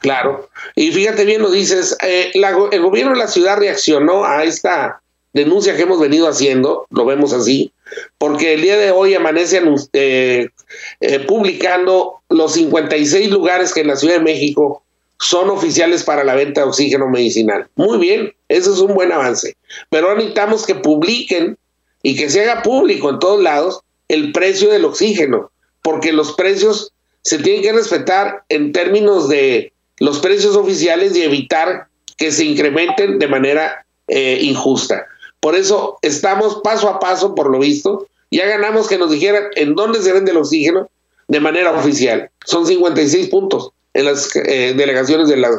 Claro. 0.00 0.48
Y 0.76 0.92
fíjate 0.92 1.24
bien, 1.24 1.42
lo 1.42 1.50
dices, 1.50 1.96
eh, 2.02 2.32
el 2.34 2.82
gobierno 2.82 3.12
de 3.12 3.18
la 3.18 3.28
ciudad 3.28 3.58
reaccionó 3.58 4.24
a 4.24 4.44
esta 4.44 5.02
denuncia 5.32 5.76
que 5.76 5.82
hemos 5.82 6.00
venido 6.00 6.26
haciendo, 6.26 6.86
lo 6.90 7.04
vemos 7.04 7.32
así, 7.32 7.72
porque 8.18 8.54
el 8.54 8.62
día 8.62 8.76
de 8.76 8.90
hoy 8.90 9.14
amanecen 9.14 9.74
eh, 9.92 10.48
eh, 11.00 11.18
publicando 11.20 12.20
los 12.28 12.52
56 12.54 13.30
lugares 13.30 13.72
que 13.72 13.80
en 13.80 13.88
la 13.88 13.96
Ciudad 13.96 14.14
de 14.14 14.22
México 14.22 14.82
son 15.18 15.50
oficiales 15.50 16.02
para 16.02 16.24
la 16.24 16.34
venta 16.34 16.62
de 16.62 16.68
oxígeno 16.68 17.08
medicinal. 17.08 17.68
Muy 17.76 17.98
bien, 17.98 18.32
eso 18.48 18.72
es 18.72 18.80
un 18.80 18.94
buen 18.94 19.12
avance. 19.12 19.54
Pero 19.90 20.14
necesitamos 20.14 20.64
que 20.64 20.76
publiquen 20.76 21.58
y 22.02 22.16
que 22.16 22.30
se 22.30 22.42
haga 22.42 22.62
público 22.62 23.10
en 23.10 23.18
todos 23.18 23.42
lados 23.42 23.82
el 24.08 24.32
precio 24.32 24.70
del 24.70 24.86
oxígeno, 24.86 25.50
porque 25.82 26.12
los 26.12 26.32
precios 26.32 26.92
se 27.22 27.38
tienen 27.38 27.62
que 27.62 27.72
respetar 27.72 28.44
en 28.48 28.72
términos 28.72 29.28
de 29.28 29.74
los 30.00 30.18
precios 30.18 30.56
oficiales 30.56 31.14
y 31.14 31.22
evitar 31.22 31.86
que 32.16 32.32
se 32.32 32.44
incrementen 32.44 33.18
de 33.18 33.28
manera 33.28 33.86
eh, 34.08 34.38
injusta. 34.42 35.06
Por 35.38 35.54
eso 35.54 35.98
estamos 36.02 36.60
paso 36.64 36.88
a 36.88 36.98
paso, 36.98 37.34
por 37.34 37.50
lo 37.50 37.60
visto, 37.60 38.06
ya 38.30 38.46
ganamos 38.46 38.88
que 38.88 38.98
nos 38.98 39.10
dijeran 39.10 39.44
en 39.56 39.74
dónde 39.74 40.02
se 40.02 40.12
vende 40.12 40.32
el 40.32 40.36
oxígeno 40.36 40.90
de 41.28 41.40
manera 41.40 41.72
oficial. 41.72 42.30
Son 42.44 42.66
56 42.66 43.28
puntos 43.28 43.70
en 43.94 44.06
las 44.06 44.34
eh, 44.36 44.74
delegaciones 44.76 45.28
de 45.28 45.36
la, 45.36 45.50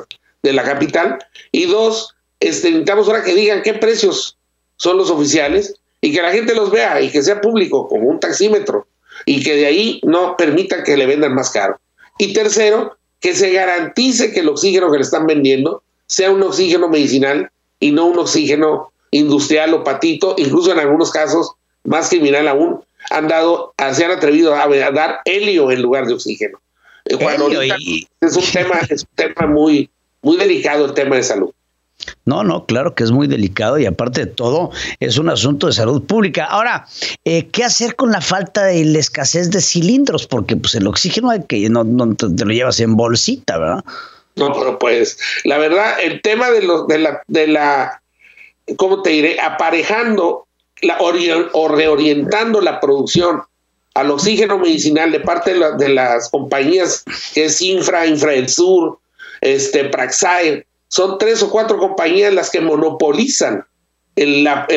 de 0.43 0.53
la 0.53 0.63
capital. 0.63 1.19
Y 1.51 1.65
dos, 1.65 2.15
este, 2.39 2.69
necesitamos 2.69 3.07
ahora 3.07 3.23
que 3.23 3.35
digan 3.35 3.61
qué 3.61 3.73
precios 3.73 4.37
son 4.77 4.97
los 4.97 5.09
oficiales 5.09 5.75
y 6.01 6.11
que 6.11 6.21
la 6.21 6.31
gente 6.31 6.55
los 6.55 6.71
vea 6.71 7.01
y 7.01 7.09
que 7.09 7.21
sea 7.21 7.41
público 7.41 7.87
como 7.87 8.09
un 8.09 8.19
taxímetro 8.19 8.87
y 9.25 9.43
que 9.43 9.55
de 9.55 9.65
ahí 9.67 10.01
no 10.03 10.35
permita 10.37 10.83
que 10.83 10.97
le 10.97 11.05
vendan 11.05 11.35
más 11.35 11.51
caro. 11.51 11.79
Y 12.17 12.33
tercero, 12.33 12.97
que 13.21 13.33
se 13.33 13.51
garantice 13.51 14.33
que 14.33 14.41
el 14.41 14.49
oxígeno 14.49 14.91
que 14.91 14.97
le 14.97 15.03
están 15.03 15.27
vendiendo 15.27 15.83
sea 16.07 16.31
un 16.31 16.43
oxígeno 16.43 16.89
medicinal 16.89 17.49
y 17.79 17.91
no 17.91 18.07
un 18.07 18.19
oxígeno 18.19 18.91
industrial 19.11 19.73
o 19.73 19.83
patito, 19.83 20.35
incluso 20.37 20.71
en 20.71 20.79
algunos 20.79 21.11
casos, 21.11 21.53
más 21.83 22.09
criminal 22.09 22.47
aún, 22.47 22.83
han 23.09 23.27
dado, 23.27 23.73
se 23.93 24.05
han 24.05 24.11
atrevido 24.11 24.55
a, 24.55 24.67
dar 24.91 25.19
helio 25.25 25.71
en 25.71 25.81
lugar 25.81 26.05
de 26.05 26.13
oxígeno. 26.13 26.59
Eh, 27.05 27.17
es 28.21 28.35
un 28.35 28.43
tema, 28.51 28.79
es 28.89 29.03
un 29.03 29.15
tema 29.15 29.47
muy, 29.47 29.89
muy 30.21 30.37
delicado 30.37 30.85
el 30.85 30.93
tema 30.93 31.15
de 31.15 31.23
salud. 31.23 31.51
No, 32.25 32.43
no, 32.43 32.65
claro 32.65 32.95
que 32.95 33.03
es 33.03 33.11
muy 33.11 33.27
delicado 33.27 33.77
y 33.77 33.85
aparte 33.85 34.21
de 34.21 34.27
todo 34.27 34.71
es 34.99 35.17
un 35.17 35.29
asunto 35.29 35.67
de 35.67 35.73
salud 35.73 36.03
pública. 36.03 36.45
Ahora, 36.45 36.87
eh, 37.25 37.47
¿qué 37.47 37.63
hacer 37.63 37.95
con 37.95 38.11
la 38.11 38.21
falta 38.21 38.65
de 38.65 38.85
la 38.85 38.99
escasez 38.99 39.51
de 39.51 39.61
cilindros? 39.61 40.27
Porque 40.27 40.55
pues 40.55 40.75
el 40.75 40.87
oxígeno 40.87 41.29
hay 41.29 41.43
que 41.43 41.69
no, 41.69 41.83
te, 42.15 42.27
lo 42.27 42.51
llevas 42.51 42.79
en 42.79 42.95
bolsita, 42.95 43.57
¿verdad? 43.57 43.83
No, 44.35 44.53
pero 44.53 44.79
pues 44.79 45.17
la 45.43 45.57
verdad, 45.57 45.95
el 46.01 46.21
tema 46.21 46.49
de, 46.51 46.61
los, 46.61 46.87
de, 46.87 46.99
la, 46.99 47.21
de 47.27 47.47
la, 47.47 48.01
¿cómo 48.77 49.01
te 49.01 49.11
diré? 49.11 49.39
Aparejando 49.39 50.47
la, 50.81 50.97
o 50.99 51.67
reorientando 51.67 52.61
la 52.61 52.79
producción 52.79 53.41
al 53.93 54.09
oxígeno 54.09 54.57
medicinal 54.57 55.11
de 55.11 55.19
parte 55.19 55.53
de, 55.53 55.75
de 55.77 55.89
las 55.89 56.29
compañías 56.29 57.03
que 57.33 57.45
es 57.45 57.61
Infra, 57.61 58.07
Infra 58.07 58.47
Sur, 58.47 58.99
este, 59.41 59.85
Praxair, 59.85 60.65
son 60.91 61.17
tres 61.17 61.41
o 61.41 61.49
cuatro 61.49 61.77
compañías 61.77 62.33
las 62.33 62.49
que 62.49 62.59
monopolizan 62.59 63.65
la, 64.17 64.67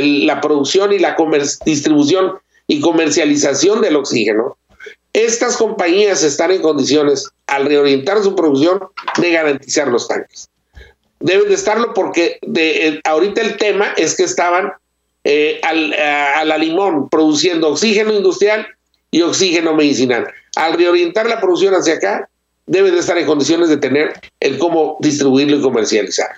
producción 0.41 0.93
y 0.93 1.01
la 1.01 1.17
distribución 1.67 2.35
y 2.69 2.81
comercialización 2.81 3.81
del 3.81 3.97
oxígeno. 3.97 4.57
Estas 5.13 5.57
compañías 5.57 6.23
están 6.23 6.53
en 6.53 6.63
condiciones, 6.63 7.29
al 7.49 7.67
reorientar 7.67 8.23
su 8.23 8.37
producción, 8.37 8.81
de 9.21 9.33
garantizar 9.33 9.89
los 9.89 10.07
tanques. 10.07 10.49
Deben 11.19 11.49
de 11.49 11.55
estarlo 11.55 11.93
porque 11.95 12.39
eh, 12.57 13.01
ahorita 13.03 13.41
el 13.41 13.57
tema 13.57 13.93
es 13.97 14.17
que 14.17 14.23
estaban 14.23 14.73
eh, 15.25 15.61
a 15.65 16.45
la 16.45 16.59
limón 16.59 17.09
produciendo 17.09 17.71
oxígeno 17.71 18.13
industrial 18.13 18.69
y 19.11 19.23
oxígeno 19.23 19.75
medicinal. 19.75 20.29
Al 20.55 20.75
reorientar 20.75 21.27
la 21.27 21.41
producción 21.41 21.75
hacia 21.75 21.95
acá, 21.95 22.29
debe 22.67 22.91
de 22.91 22.99
estar 22.99 23.19
en 23.19 23.27
condiciones 23.27 23.69
de 23.69 23.77
tener 23.77 24.13
el 24.41 24.59
cómo 24.59 24.97
distribuirlo 25.01 25.57
y 25.57 25.63
comercializar. 25.63 26.31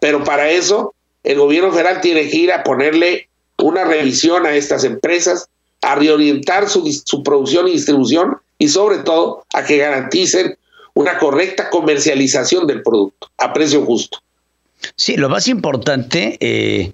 Pero 0.00 0.24
para 0.24 0.50
eso, 0.50 0.94
el 1.24 1.38
gobierno 1.38 1.70
federal 1.72 2.00
tiene 2.00 2.28
que 2.28 2.36
ir 2.36 2.52
a 2.52 2.62
ponerle 2.62 3.28
una 3.58 3.84
revisión 3.84 4.46
a 4.46 4.54
estas 4.54 4.84
empresas, 4.84 5.48
a 5.82 5.94
reorientar 5.94 6.68
su, 6.68 6.90
su 7.04 7.22
producción 7.22 7.68
y 7.68 7.72
distribución 7.72 8.38
y 8.58 8.68
sobre 8.68 8.98
todo 8.98 9.44
a 9.52 9.64
que 9.64 9.78
garanticen 9.78 10.56
una 10.94 11.18
correcta 11.18 11.70
comercialización 11.70 12.66
del 12.66 12.82
producto 12.82 13.30
a 13.38 13.52
precio 13.52 13.84
justo. 13.84 14.18
Sí, 14.96 15.16
lo 15.16 15.28
más 15.28 15.48
importante 15.48 16.36
eh, 16.40 16.92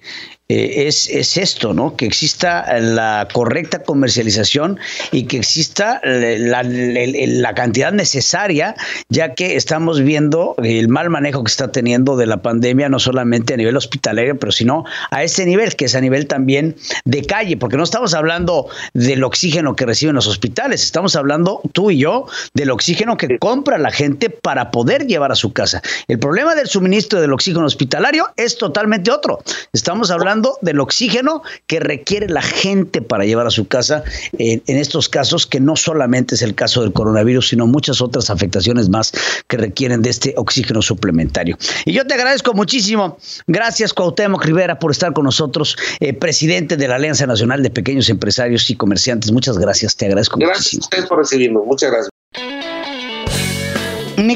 eh, 0.50 0.88
es, 0.88 1.08
es, 1.08 1.38
esto, 1.38 1.72
¿no? 1.72 1.96
Que 1.96 2.04
exista 2.04 2.78
la 2.78 3.26
correcta 3.32 3.82
comercialización 3.82 4.78
y 5.10 5.22
que 5.22 5.38
exista 5.38 6.02
la, 6.04 6.62
la, 6.62 7.54
cantidad 7.54 7.92
necesaria, 7.92 8.74
ya 9.08 9.32
que 9.32 9.56
estamos 9.56 10.02
viendo 10.02 10.54
el 10.62 10.88
mal 10.88 11.08
manejo 11.08 11.42
que 11.44 11.50
está 11.50 11.72
teniendo 11.72 12.18
de 12.18 12.26
la 12.26 12.42
pandemia, 12.42 12.90
no 12.90 12.98
solamente 12.98 13.54
a 13.54 13.56
nivel 13.56 13.74
hospitalario, 13.74 14.38
pero 14.38 14.52
sino 14.52 14.84
a 15.10 15.22
este 15.22 15.46
nivel, 15.46 15.76
que 15.76 15.86
es 15.86 15.94
a 15.94 16.02
nivel 16.02 16.26
también 16.26 16.76
de 17.06 17.24
calle, 17.24 17.56
porque 17.56 17.78
no 17.78 17.84
estamos 17.84 18.12
hablando 18.12 18.68
del 18.92 19.24
oxígeno 19.24 19.74
que 19.74 19.86
reciben 19.86 20.14
los 20.14 20.26
hospitales, 20.26 20.82
estamos 20.82 21.16
hablando 21.16 21.62
tú 21.72 21.90
y 21.90 22.00
yo 22.00 22.26
del 22.52 22.70
oxígeno 22.70 23.16
que 23.16 23.38
compra 23.38 23.78
la 23.78 23.90
gente 23.90 24.28
para 24.28 24.70
poder 24.70 25.06
llevar 25.06 25.32
a 25.32 25.36
su 25.36 25.54
casa. 25.54 25.80
El 26.06 26.18
problema 26.18 26.54
del 26.54 26.66
suministro 26.66 27.22
del 27.22 27.32
oxígeno 27.32 27.64
hospitalario 27.64 28.28
es 28.36 28.58
totalmente 28.58 29.10
otro. 29.10 29.38
Estamos 29.72 30.10
hablando 30.10 30.33
del 30.60 30.80
oxígeno 30.80 31.42
que 31.66 31.80
requiere 31.80 32.28
la 32.28 32.42
gente 32.42 33.02
para 33.02 33.24
llevar 33.24 33.46
a 33.46 33.50
su 33.50 33.66
casa 33.66 34.04
en 34.38 34.62
estos 34.66 35.08
casos, 35.08 35.46
que 35.46 35.60
no 35.60 35.76
solamente 35.76 36.34
es 36.34 36.42
el 36.42 36.54
caso 36.54 36.82
del 36.82 36.92
coronavirus, 36.92 37.48
sino 37.48 37.66
muchas 37.66 38.00
otras 38.00 38.30
afectaciones 38.30 38.88
más 38.88 39.12
que 39.48 39.56
requieren 39.56 40.02
de 40.02 40.10
este 40.10 40.34
oxígeno 40.36 40.82
suplementario. 40.82 41.56
Y 41.84 41.92
yo 41.92 42.06
te 42.06 42.14
agradezco 42.14 42.54
muchísimo. 42.54 43.18
Gracias, 43.46 43.92
Cuauhtémoc 43.92 44.44
Rivera, 44.44 44.78
por 44.78 44.90
estar 44.90 45.12
con 45.12 45.24
nosotros, 45.24 45.76
eh, 46.00 46.12
presidente 46.12 46.76
de 46.76 46.88
la 46.88 46.96
Alianza 46.96 47.26
Nacional 47.26 47.62
de 47.62 47.70
Pequeños 47.70 48.08
Empresarios 48.08 48.68
y 48.70 48.76
Comerciantes. 48.76 49.32
Muchas 49.32 49.58
gracias, 49.58 49.96
te 49.96 50.06
agradezco 50.06 50.38
gracias 50.38 50.58
muchísimo. 50.58 50.80
Gracias 50.80 50.82
a 50.82 50.96
ustedes 50.96 51.08
por 51.08 51.18
recibirnos. 51.18 51.66
Muchas 51.66 51.90
gracias. 51.90 52.13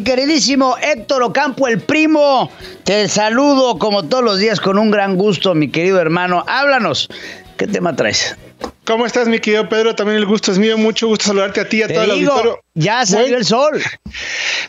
Queridísimo 0.04 0.76
Héctor 0.80 1.22
Ocampo, 1.22 1.66
el 1.66 1.80
primo, 1.80 2.50
te 2.84 3.08
saludo 3.08 3.78
como 3.78 4.04
todos 4.04 4.24
los 4.24 4.38
días 4.38 4.60
con 4.60 4.78
un 4.78 4.90
gran 4.90 5.16
gusto, 5.16 5.54
mi 5.54 5.70
querido 5.70 6.00
hermano. 6.00 6.44
Háblanos, 6.46 7.08
¿qué 7.56 7.66
tema 7.66 7.94
traes? 7.96 8.36
¿Cómo 8.88 9.04
estás, 9.04 9.28
mi 9.28 9.38
querido 9.38 9.68
Pedro? 9.68 9.94
También 9.94 10.16
el 10.16 10.24
gusto 10.24 10.50
es 10.50 10.58
mío. 10.58 10.78
Mucho 10.78 11.08
gusto 11.08 11.26
saludarte 11.26 11.60
a 11.60 11.68
ti, 11.68 11.82
a 11.82 11.88
todo 11.88 12.04
el 12.04 12.10
auditorio. 12.10 12.64
Ya 12.72 13.04
salió 13.04 13.36
el 13.36 13.44
sol. 13.44 13.82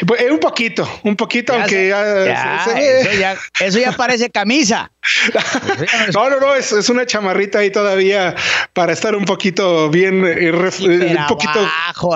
Pues, 0.06 0.22
eh, 0.22 0.30
un 0.30 0.40
poquito, 0.40 0.86
un 1.04 1.16
poquito, 1.16 1.54
aunque 1.54 1.88
ya, 1.88 2.26
eso, 2.26 2.72
ya, 3.18 3.38
eso 3.62 3.80
ya 3.80 3.94
parece 3.94 4.30
camisa. 4.30 4.92
no, 6.14 6.30
no, 6.30 6.42
no, 6.42 6.54
es, 6.54 6.74
es, 6.74 6.90
una 6.90 7.06
chamarrita 7.06 7.60
ahí 7.60 7.70
todavía 7.70 8.36
para 8.74 8.92
estar 8.92 9.16
un 9.16 9.24
poquito 9.24 9.90
bien, 9.90 10.26
eh, 10.26 10.50
eh, 10.50 10.52
un 10.52 11.28
poquito 11.28 11.66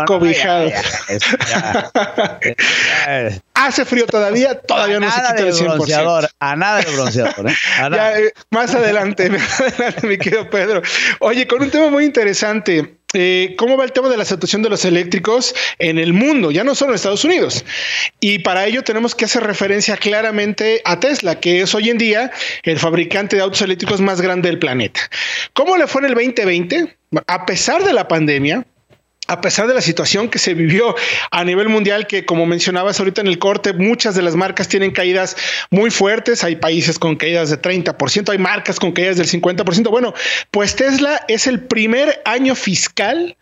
cobijado. 0.05 0.67
Hace 3.65 3.85
frío 3.85 4.05
todavía, 4.05 4.59
todavía 4.59 4.99
no 4.99 5.09
se 5.09 5.21
quita 5.21 5.39
el 5.39 5.53
100%. 5.53 6.29
a 6.39 6.55
nada 6.57 6.81
de 6.81 6.91
bronceador. 6.91 7.49
¿eh? 7.49 8.33
más 8.49 8.75
adelante, 8.75 9.29
más 9.29 9.61
adelante, 9.61 10.05
mi 10.05 10.17
querido 10.17 10.49
Pedro. 10.49 10.81
Oye, 11.19 11.47
con 11.47 11.61
un 11.61 11.71
tema 11.71 11.89
muy 11.89 12.03
interesante. 12.03 12.97
Eh, 13.15 13.53
cómo 13.59 13.77
va 13.77 13.83
el 13.83 13.91
tema 13.91 14.09
de 14.09 14.17
la 14.17 14.25
situación 14.25 14.63
de 14.63 14.69
los 14.69 14.85
eléctricos 14.85 15.53
en 15.77 15.99
el 15.99 16.13
mundo, 16.13 16.49
ya 16.49 16.63
no 16.63 16.73
solo 16.73 16.91
en 16.91 16.95
Estados 16.95 17.23
Unidos. 17.23 17.63
Y 18.19 18.39
para 18.39 18.65
ello 18.65 18.83
tenemos 18.83 19.13
que 19.13 19.25
hacer 19.25 19.43
referencia 19.43 19.97
claramente 19.97 20.81
a 20.83 20.99
Tesla, 20.99 21.39
que 21.39 21.61
es 21.61 21.75
hoy 21.75 21.91
en 21.91 21.99
día 21.99 22.31
el 22.63 22.79
fabricante 22.79 23.35
de 23.35 23.43
autos 23.43 23.61
eléctricos 23.61 24.01
más 24.01 24.19
grande 24.19 24.49
del 24.49 24.57
planeta. 24.57 24.99
¿Cómo 25.53 25.77
le 25.77 25.85
fue 25.85 26.01
en 26.01 26.05
el 26.07 26.15
2020? 26.15 26.97
A 27.27 27.45
pesar 27.45 27.83
de 27.83 27.93
la 27.93 28.07
pandemia, 28.07 28.65
a 29.33 29.41
pesar 29.41 29.67
de 29.67 29.73
la 29.73 29.81
situación 29.81 30.29
que 30.29 30.39
se 30.39 30.53
vivió 30.53 30.95
a 31.31 31.43
nivel 31.43 31.69
mundial, 31.69 32.07
que 32.07 32.25
como 32.25 32.45
mencionabas 32.45 32.99
ahorita 32.99 33.21
en 33.21 33.27
el 33.27 33.39
corte, 33.39 33.73
muchas 33.73 34.15
de 34.15 34.21
las 34.21 34.35
marcas 34.35 34.67
tienen 34.67 34.91
caídas 34.91 35.35
muy 35.71 35.89
fuertes, 35.89 36.43
hay 36.43 36.55
países 36.55 36.99
con 36.99 37.15
caídas 37.15 37.49
de 37.49 37.61
30%, 37.61 38.29
hay 38.29 38.37
marcas 38.37 38.79
con 38.79 38.91
caídas 38.91 39.17
del 39.17 39.27
50%. 39.27 39.89
Bueno, 39.89 40.13
pues 40.51 40.75
Tesla 40.75 41.25
es 41.27 41.47
el 41.47 41.61
primer 41.61 42.21
año 42.25 42.55
fiscal 42.55 43.35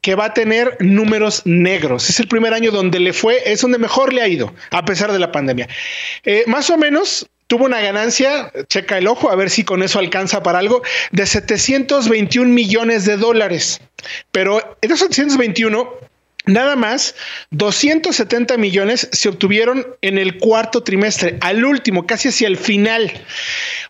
que 0.00 0.14
va 0.14 0.26
a 0.26 0.34
tener 0.34 0.76
números 0.80 1.42
negros. 1.44 2.08
Es 2.08 2.20
el 2.20 2.28
primer 2.28 2.54
año 2.54 2.70
donde 2.70 3.00
le 3.00 3.12
fue, 3.12 3.42
es 3.44 3.60
donde 3.60 3.78
mejor 3.78 4.12
le 4.12 4.22
ha 4.22 4.28
ido, 4.28 4.54
a 4.70 4.84
pesar 4.84 5.12
de 5.12 5.18
la 5.18 5.30
pandemia. 5.30 5.68
Eh, 6.24 6.44
más 6.46 6.70
o 6.70 6.78
menos 6.78 7.28
tuvo 7.46 7.64
una 7.64 7.80
ganancia, 7.80 8.52
checa 8.68 8.98
el 8.98 9.06
ojo, 9.06 9.30
a 9.30 9.36
ver 9.36 9.50
si 9.50 9.64
con 9.64 9.82
eso 9.82 9.98
alcanza 9.98 10.42
para 10.42 10.58
algo, 10.58 10.82
de 11.12 11.26
721 11.26 12.52
millones 12.52 13.04
de 13.04 13.16
dólares. 13.16 13.80
Pero 14.32 14.76
esos 14.80 15.00
721 15.00 16.04
Nada 16.46 16.76
más, 16.76 17.14
270 17.52 18.58
millones 18.58 19.08
se 19.12 19.30
obtuvieron 19.30 19.86
en 20.02 20.18
el 20.18 20.36
cuarto 20.36 20.82
trimestre, 20.82 21.38
al 21.40 21.64
último, 21.64 22.06
casi 22.06 22.28
hacia 22.28 22.48
el 22.48 22.58
final. 22.58 23.10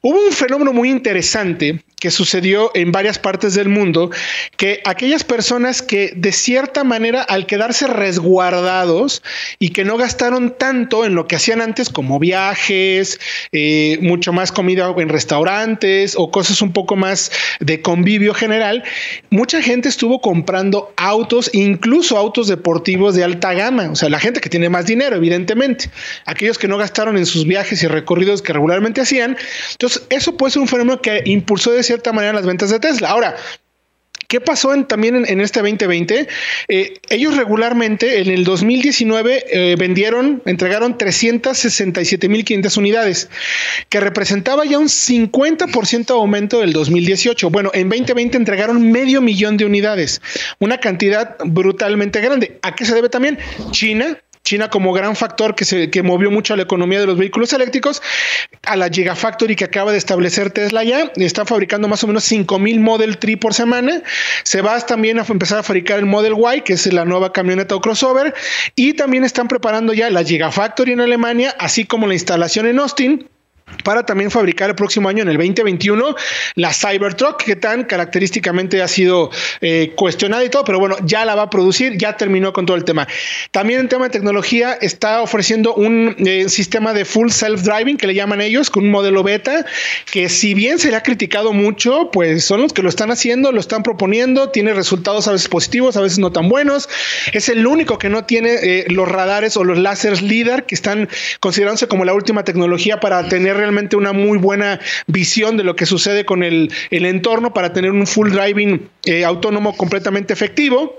Hubo 0.03 0.21
un 0.25 0.33
fenómeno 0.33 0.73
muy 0.73 0.89
interesante 0.89 1.83
que 2.05 2.11
sucedió 2.11 2.71
en 2.75 2.93
varias 2.93 3.19
partes 3.19 3.55
del 3.55 3.71
mundo, 3.71 4.11
que 4.59 4.83
aquellas 4.85 5.25
personas 5.25 5.81
que 5.81 6.13
de 6.15 6.33
cierta 6.33 6.85
manera 6.85 7.23
al 7.23 7.47
quedarse 7.47 7.87
resguardados 7.87 9.23
y 9.59 9.71
que 9.71 9.87
no 9.87 9.97
gastaron 9.97 10.55
tanto 10.59 11.07
en 11.07 11.15
lo 11.15 11.27
que 11.27 11.37
hacían 11.37 11.63
antes 11.63 11.89
como 11.89 12.19
viajes, 12.19 13.19
eh, 13.53 13.97
mucho 14.03 14.35
más 14.35 14.53
comida 14.53 14.93
en 14.99 15.09
restaurantes 15.09 16.15
o 16.19 16.31
cosas 16.31 16.61
un 16.61 16.75
poco 16.75 16.95
más 16.95 17.33
de 17.61 17.81
convivio 17.81 18.35
general, 18.35 18.85
mucha 19.31 19.63
gente 19.63 19.89
estuvo 19.89 20.21
comprando 20.21 20.93
autos, 20.99 21.49
incluso 21.55 22.19
autos 22.19 22.49
deportivos 22.49 23.15
de 23.15 23.25
alta 23.25 23.55
gama, 23.55 23.89
o 23.93 23.97
sea, 23.97 24.11
la 24.11 24.21
gente 24.21 24.43
que 24.43 24.51
tiene 24.51 24.69
más 24.69 24.85
dinero, 24.85 25.17
evidentemente, 25.17 25.89
aquellos 26.27 26.59
que 26.59 26.69
no 26.69 26.77
gastaron 26.77 27.17
en 27.17 27.25
sus 27.25 27.47
viajes 27.47 27.83
y 27.83 27.87
recorridos 27.87 28.43
que 28.43 28.53
regularmente 28.53 29.01
hacían. 29.01 29.39
Entonces, 29.73 30.03
eso 30.11 30.37
puede 30.37 30.51
ser 30.51 30.61
un 30.61 30.69
fenómeno 30.69 31.01
que 31.01 31.23
impulsó 31.25 31.71
de 31.71 31.79
manera 32.13 32.33
las 32.33 32.47
ventas 32.47 32.71
de 32.71 32.81
Tesla. 32.81 33.11
Ahora, 33.11 33.37
¿Qué 34.35 34.41
pasó 34.41 34.71
también 34.85 35.25
en, 35.29 35.41
este 35.41 35.61
2020? 35.61 36.27
Eh, 36.67 36.95
ellos 37.09 37.37
regularmente 37.37 38.21
en 38.21 38.31
el 38.31 38.43
2019 38.43 39.45
eh, 39.49 39.77
vendieron, 39.79 40.43
entregaron 40.45 40.99
367.500 40.99 42.77
unidades, 42.77 43.29
que 43.89 44.01
representaba 44.01 44.65
ya 44.65 44.79
un 44.79 44.89
50% 44.89 46.11
aumento 46.11 46.61
del 46.61 46.73
2018. 46.73 47.51
Bueno, 47.51 47.71
en 47.75 47.89
2020 47.89 48.37
entregaron 48.37 48.91
medio 48.91 49.21
millón 49.21 49.57
de 49.57 49.67
unidades, 49.67 50.21
una 50.59 50.79
cantidad 50.79 51.37
brutalmente 51.45 52.21
grande. 52.21 52.59
¿A 52.63 52.75
qué 52.75 52.87
se 52.87 52.95
debe 52.97 53.09
también? 53.09 53.39
China 53.71 54.19
China 54.45 54.69
como 54.69 54.93
gran 54.93 55.17
factor 55.17 55.55
que, 55.55 55.65
se, 55.65 55.91
que 55.91 56.03
movió 56.03 56.31
mucho 56.31 56.53
a 56.53 56.57
la 56.57 56.63
economía 56.65 57.01
de 57.01 57.07
los 57.07 57.17
vehículos 57.17 57.53
eléctricos, 57.55 58.03
a 58.63 58.77
la 58.77 58.91
Gigafactory 58.91 59.57
que 59.57 59.65
acaba 59.65 59.91
de 59.91 59.99
establecer 59.99 60.51
Tesla 60.51 60.85
ya, 60.85 61.11
está 61.17 61.47
fabricando 61.47 61.89
más 61.89 62.05
o 62.05 62.07
menos 62.07 62.25
5000 62.25 62.81
Model 62.81 63.17
3 63.17 63.39
por 63.39 63.55
semana, 63.55 64.03
se 64.43 64.61
va 64.61 64.79
también 64.81 65.19
a 65.19 65.25
empezar 65.27 65.61
a 65.61 65.63
fabricar 65.63 65.99
el 65.99 66.07
Model 66.07 66.35
Y, 66.57 66.61
que 66.61 66.75
es 66.75 66.93
la 66.93 67.07
nueva 67.07 67.33
camioneta 67.33 67.75
o 67.75 67.81
crossover, 67.81 68.35
y 68.77 68.93
también 68.93 69.25
están 69.25 69.49
preparando 69.49 69.95
ya 69.95 70.11
la 70.11 70.23
Gigafactory 70.23 70.93
en 70.93 71.01
Alemania, 71.01 71.57
así 71.59 71.87
como 71.87 72.07
la 72.07 72.13
instalación 72.15 72.67
en 72.67 72.81
Austin, 72.81 73.29
para 73.83 74.05
también 74.05 74.31
fabricar 74.31 74.71
el 74.71 74.77
próximo 74.77 75.09
año, 75.09 75.23
en 75.23 75.29
el 75.29 75.37
2021, 75.37 76.15
la 76.57 76.73
Cybertruck, 76.73 77.43
que 77.43 77.57
tan 77.57 77.85
característicamente 77.85 78.83
ha 78.83 78.89
sido 78.89 79.31
eh, 79.61 79.93
cuestionada 79.97 80.45
y 80.45 80.49
todo, 80.49 80.65
pero 80.65 80.79
bueno, 80.79 80.97
ya 81.05 81.25
la 81.25 81.35
va 81.35 81.43
a 81.43 81.51
producir, 81.51 81.97
ya 81.97 82.17
terminó 82.17 82.53
con 82.53 82.67
todo 82.67 82.77
el 82.77 82.85
tema. 82.85 83.07
También 83.51 83.81
en 83.81 83.89
tema 83.89 84.07
de 84.07 84.11
tecnología 84.11 84.75
está 84.81 85.23
ofreciendo 85.23 85.75
un 85.75 86.15
eh, 86.19 86.49
sistema 86.49 86.93
de 86.93 87.05
full 87.05 87.29
self-driving, 87.29 87.97
que 87.97 88.07
le 88.07 88.15
llaman 88.15 88.41
ellos, 88.41 88.71
con 88.71 88.85
un 88.85 88.91
modelo 88.91 89.23
beta, 89.23 89.65
que 90.11 90.29
si 90.29 90.55
bien 90.55 90.79
se 90.79 90.91
le 90.91 90.97
ha 90.97 91.03
criticado 91.03 91.53
mucho, 91.53 92.11
pues 92.11 92.45
son 92.45 92.63
los 92.63 92.73
que 92.73 92.83
lo 92.83 92.89
están 92.89 93.11
haciendo, 93.11 93.53
lo 93.53 93.61
están 93.61 93.83
proponiendo, 93.83 94.51
tiene 94.51 94.73
resultados 94.73 95.29
a 95.29 95.33
veces 95.33 95.49
positivos, 95.49 95.97
a 95.97 96.01
veces 96.01 96.19
no 96.19 96.33
tan 96.33 96.49
buenos. 96.49 96.89
Es 97.33 97.49
el 97.49 97.67
único 97.67 97.99
que 97.99 98.09
no 98.09 98.25
tiene 98.25 98.55
eh, 98.63 98.85
los 98.89 99.09
radares 99.09 99.57
o 99.57 99.65
los 99.65 99.79
láseres 99.79 100.23
LIDAR, 100.23 100.67
que 100.67 100.75
están 100.75 101.09
considerándose 101.41 101.89
como 101.89 102.05
la 102.05 102.15
última 102.15 102.45
tecnología 102.45 103.01
para 103.01 103.29
tener 103.29 103.54
realmente 103.55 103.97
una 103.97 104.13
muy 104.13 104.39
buena 104.39 104.81
visión 105.07 105.57
de 105.57 105.65
lo 105.65 105.77
que 105.77 105.87
sucede 105.87 106.25
con 106.25 106.43
el, 106.43 106.71
entorno 106.91 107.53
para 107.53 107.73
tener 107.73 107.91
un 107.91 108.07
full 108.07 108.31
driving 108.31 108.89
eh, 109.05 109.25
autónomo 109.25 109.77
completamente 109.77 110.33
efectivo. 110.33 110.99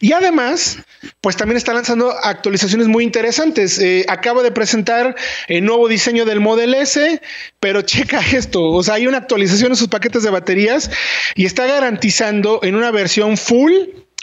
Y 0.00 0.12
además, 0.12 0.78
pues 1.20 1.36
también 1.36 1.56
está 1.56 1.72
lanzando 1.72 2.10
actualizaciones 2.10 2.88
muy 2.88 3.04
interesantes. 3.04 3.78
Eh, 3.78 4.04
acaba 4.08 4.42
de 4.42 4.50
presentar 4.50 5.14
el 5.48 5.64
nuevo 5.64 5.88
diseño 5.88 6.24
del 6.24 6.40
Model 6.40 6.74
S, 6.74 7.20
pero 7.60 7.82
checa 7.82 8.20
esto, 8.32 8.64
o 8.64 8.82
sea, 8.82 8.94
hay 8.94 9.06
una 9.06 9.18
actualización 9.18 9.72
en 9.72 9.76
sus 9.76 9.88
paquetes 9.88 10.22
de 10.22 10.30
baterías 10.30 10.90
y 11.34 11.46
está 11.46 11.66
garantizando 11.66 12.60
en 12.62 12.74
una 12.74 12.90
versión 12.90 13.36
full 13.36 13.72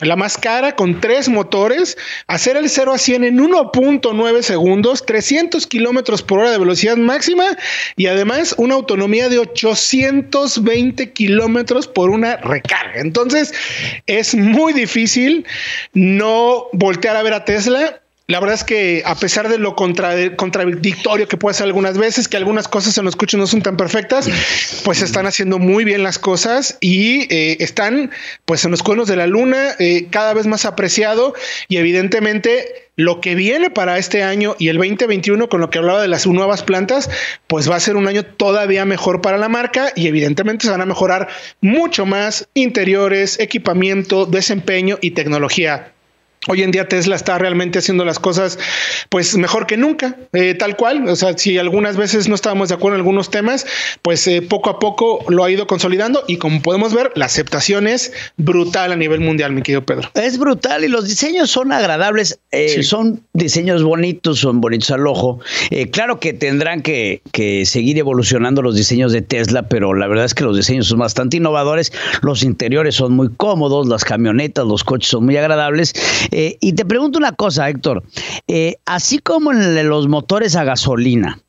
la 0.02 0.16
más 0.16 0.38
cara 0.38 0.76
con 0.76 1.02
tres 1.02 1.28
motores, 1.28 1.98
hacer 2.28 2.56
el 2.56 2.70
0 2.70 2.94
a 2.94 2.98
100 2.98 3.24
en 3.24 3.40
1.9 3.40 4.42
segundos, 4.42 5.06
300 5.06 5.66
kilómetros 5.66 6.22
por 6.22 6.40
hora 6.40 6.52
de 6.52 6.60
velocidad 6.60 6.98
máxima 6.98 7.58
y 7.96 8.08
además 8.08 8.54
una 8.58 8.76
autonomía 8.76 9.30
de 9.30 9.40
820 9.40 11.14
kilómetros 11.14 11.88
por 11.88 12.10
una 12.10 12.38
recarga. 12.38 13.00
Entonces 13.00 13.54
es 14.06 14.36
muy 14.36 14.74
difícil 14.74 15.46
no 15.94 16.68
voltear 16.74 17.16
a 17.16 17.24
ver 17.24 17.34
a 17.34 17.46
Tesla 17.46 18.02
la 18.30 18.42
verdad 18.42 18.56
es 18.56 18.66
que 18.66 19.04
a 19.06 19.16
pesar 19.16 19.48
de 19.48 19.58
lo 19.58 19.74
contradictorio 19.78 21.30
que 21.30 21.38
puede 21.38 21.54
ser 21.54 21.63
algunas 21.63 21.98
veces, 21.98 22.28
que 22.28 22.36
algunas 22.36 22.68
cosas 22.68 22.98
en 22.98 23.06
los 23.06 23.16
coches 23.16 23.40
no 23.40 23.48
son 23.48 23.62
tan 23.62 23.78
perfectas, 23.78 24.30
pues 24.84 25.02
están 25.02 25.26
haciendo 25.28 25.60
muy 25.60 25.86
bien 25.86 26.04
las 26.04 26.20
cosas 26.20 26.78
y 26.82 27.34
eh, 27.34 27.56
están 27.62 28.12
pues 28.44 28.66
en 28.66 28.72
los 28.72 28.84
cuernos 28.84 29.08
de 29.08 29.16
la 29.16 29.28
luna 29.28 29.76
eh, 29.80 30.08
cada 30.12 30.34
vez 30.34 30.46
más 30.46 30.66
apreciado 30.66 31.36
y 31.70 31.78
evidentemente 31.78 32.90
lo 32.98 33.22
que 33.22 33.34
viene 33.34 33.70
para 33.70 33.98
este 33.98 34.24
año 34.24 34.58
y 34.60 34.68
el 34.68 34.78
2021 34.78 35.48
con 35.48 35.62
lo 35.62 35.70
que 35.70 35.78
hablaba 35.78 36.02
de 36.02 36.10
las 36.10 36.28
nuevas 36.28 36.63
plantas, 36.63 37.10
pues 37.48 37.72
va 37.72 37.78
a 37.78 37.80
ser 37.80 37.96
un 37.96 38.10
año 38.10 38.26
todavía 38.26 38.84
mejor 38.84 39.22
para 39.22 39.38
la 39.38 39.48
marca 39.48 39.94
y 39.96 40.08
evidentemente 40.08 40.66
se 40.66 40.72
van 40.72 40.82
a 40.82 40.86
mejorar 40.86 41.30
mucho 41.62 42.06
más 42.06 42.50
interiores, 42.56 43.40
equipamiento, 43.40 44.26
desempeño 44.26 44.98
y 45.00 45.12
tecnología 45.12 45.94
Hoy 46.48 46.64
en 46.64 46.72
día 46.72 46.88
Tesla 46.88 47.16
está 47.16 47.38
realmente 47.38 47.80
haciendo 47.80 48.06
las 48.06 48.20
cosas 48.20 48.58
pues 49.10 49.36
mejor 49.38 49.68
que 49.68 49.78
nunca, 49.78 50.16
eh, 50.34 50.54
tal 50.54 50.76
cual. 50.78 51.08
O 51.08 51.16
sea, 51.16 51.38
si 51.38 51.58
algunas 51.58 51.98
veces 51.98 52.28
no 52.28 52.36
estábamos 52.36 52.70
de 52.70 52.76
acuerdo 52.76 52.96
en 52.96 53.02
algunos 53.02 53.30
temas, 53.30 53.66
pues 54.02 54.26
eh, 54.28 54.42
poco 54.42 54.70
a 54.70 54.80
poco 54.80 55.26
lo 55.30 55.44
ha 55.44 55.52
ido 55.52 55.68
consolidando 55.68 56.24
y 56.28 56.38
como 56.38 56.62
podemos 56.62 56.94
ver, 56.94 57.12
la 57.16 57.26
aceptación 57.26 57.88
es 57.88 58.14
brutal 58.38 58.92
a 58.92 58.96
nivel 58.96 59.20
mundial, 59.20 59.52
mi 59.52 59.62
querido 59.62 59.84
Pedro. 59.84 60.10
Es 60.14 60.38
brutal 60.38 60.84
y 60.84 60.88
los 60.88 61.08
diseños 61.08 61.50
son 61.52 61.72
agradables, 61.72 62.40
eh, 62.52 62.84
son 62.84 63.22
diseños 63.34 63.84
bonitos, 63.84 64.40
son 64.40 64.62
bonitos 64.62 64.92
al 64.92 65.06
ojo. 65.08 65.40
claro 65.92 66.20
que 66.20 66.34
tendrán 66.34 66.82
que, 66.82 67.22
que 67.32 67.66
seguir 67.66 67.98
evolucionando 67.98 68.62
los 68.62 68.76
diseños 68.76 69.12
de 69.12 69.22
Tesla, 69.22 69.68
pero 69.68 69.94
la 69.94 70.08
verdad 70.08 70.26
es 70.26 70.34
que 70.34 70.44
los 70.44 70.56
diseños 70.56 70.88
son 70.88 71.00
bastante 71.00 71.38
innovadores, 71.38 71.92
los 72.22 72.44
interiores 72.44 72.96
son 72.96 73.14
muy 73.14 73.30
cómodos, 73.36 73.88
las 73.88 74.04
camionetas, 74.04 74.66
los 74.66 74.84
coches 74.84 75.10
son 75.10 75.26
muy 75.26 75.38
agradables. 75.38 75.94
Eh, 76.39 76.56
y 76.62 76.73
te 76.73 76.86
pregunto 76.86 77.17
una 77.17 77.32
cosa, 77.32 77.67
Héctor. 77.67 78.04
Eh, 78.47 78.76
así 78.86 79.17
como 79.17 79.52
en 79.52 79.89
los 79.89 80.08
motores 80.08 80.56
a 80.56 80.63
gasolina, 80.63 81.39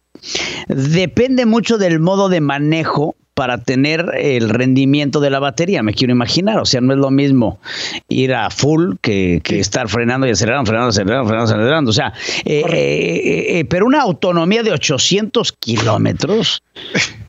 depende 0.66 1.44
mucho 1.44 1.76
del 1.76 2.00
modo 2.00 2.30
de 2.30 2.40
manejo 2.40 3.14
para 3.38 3.58
tener 3.58 4.04
el 4.18 4.48
rendimiento 4.48 5.20
de 5.20 5.30
la 5.30 5.38
batería, 5.38 5.80
me 5.84 5.94
quiero 5.94 6.12
imaginar. 6.12 6.58
O 6.58 6.64
sea, 6.64 6.80
no 6.80 6.92
es 6.92 6.98
lo 6.98 7.12
mismo 7.12 7.60
ir 8.08 8.34
a 8.34 8.50
full 8.50 8.96
que, 9.00 9.40
estar 9.48 9.88
frenando 9.88 10.26
y 10.26 10.30
acelerando, 10.30 10.66
frenando, 10.66 10.88
acelerando, 10.88 11.28
frenando, 11.28 11.54
acelerando. 11.54 11.90
O 11.90 11.94
sea, 11.94 12.12
eh, 12.44 12.64
eh, 12.68 13.60
eh, 13.60 13.64
pero 13.66 13.86
una 13.86 14.02
autonomía 14.02 14.64
de 14.64 14.72
800 14.72 15.52
kilómetros 15.52 16.64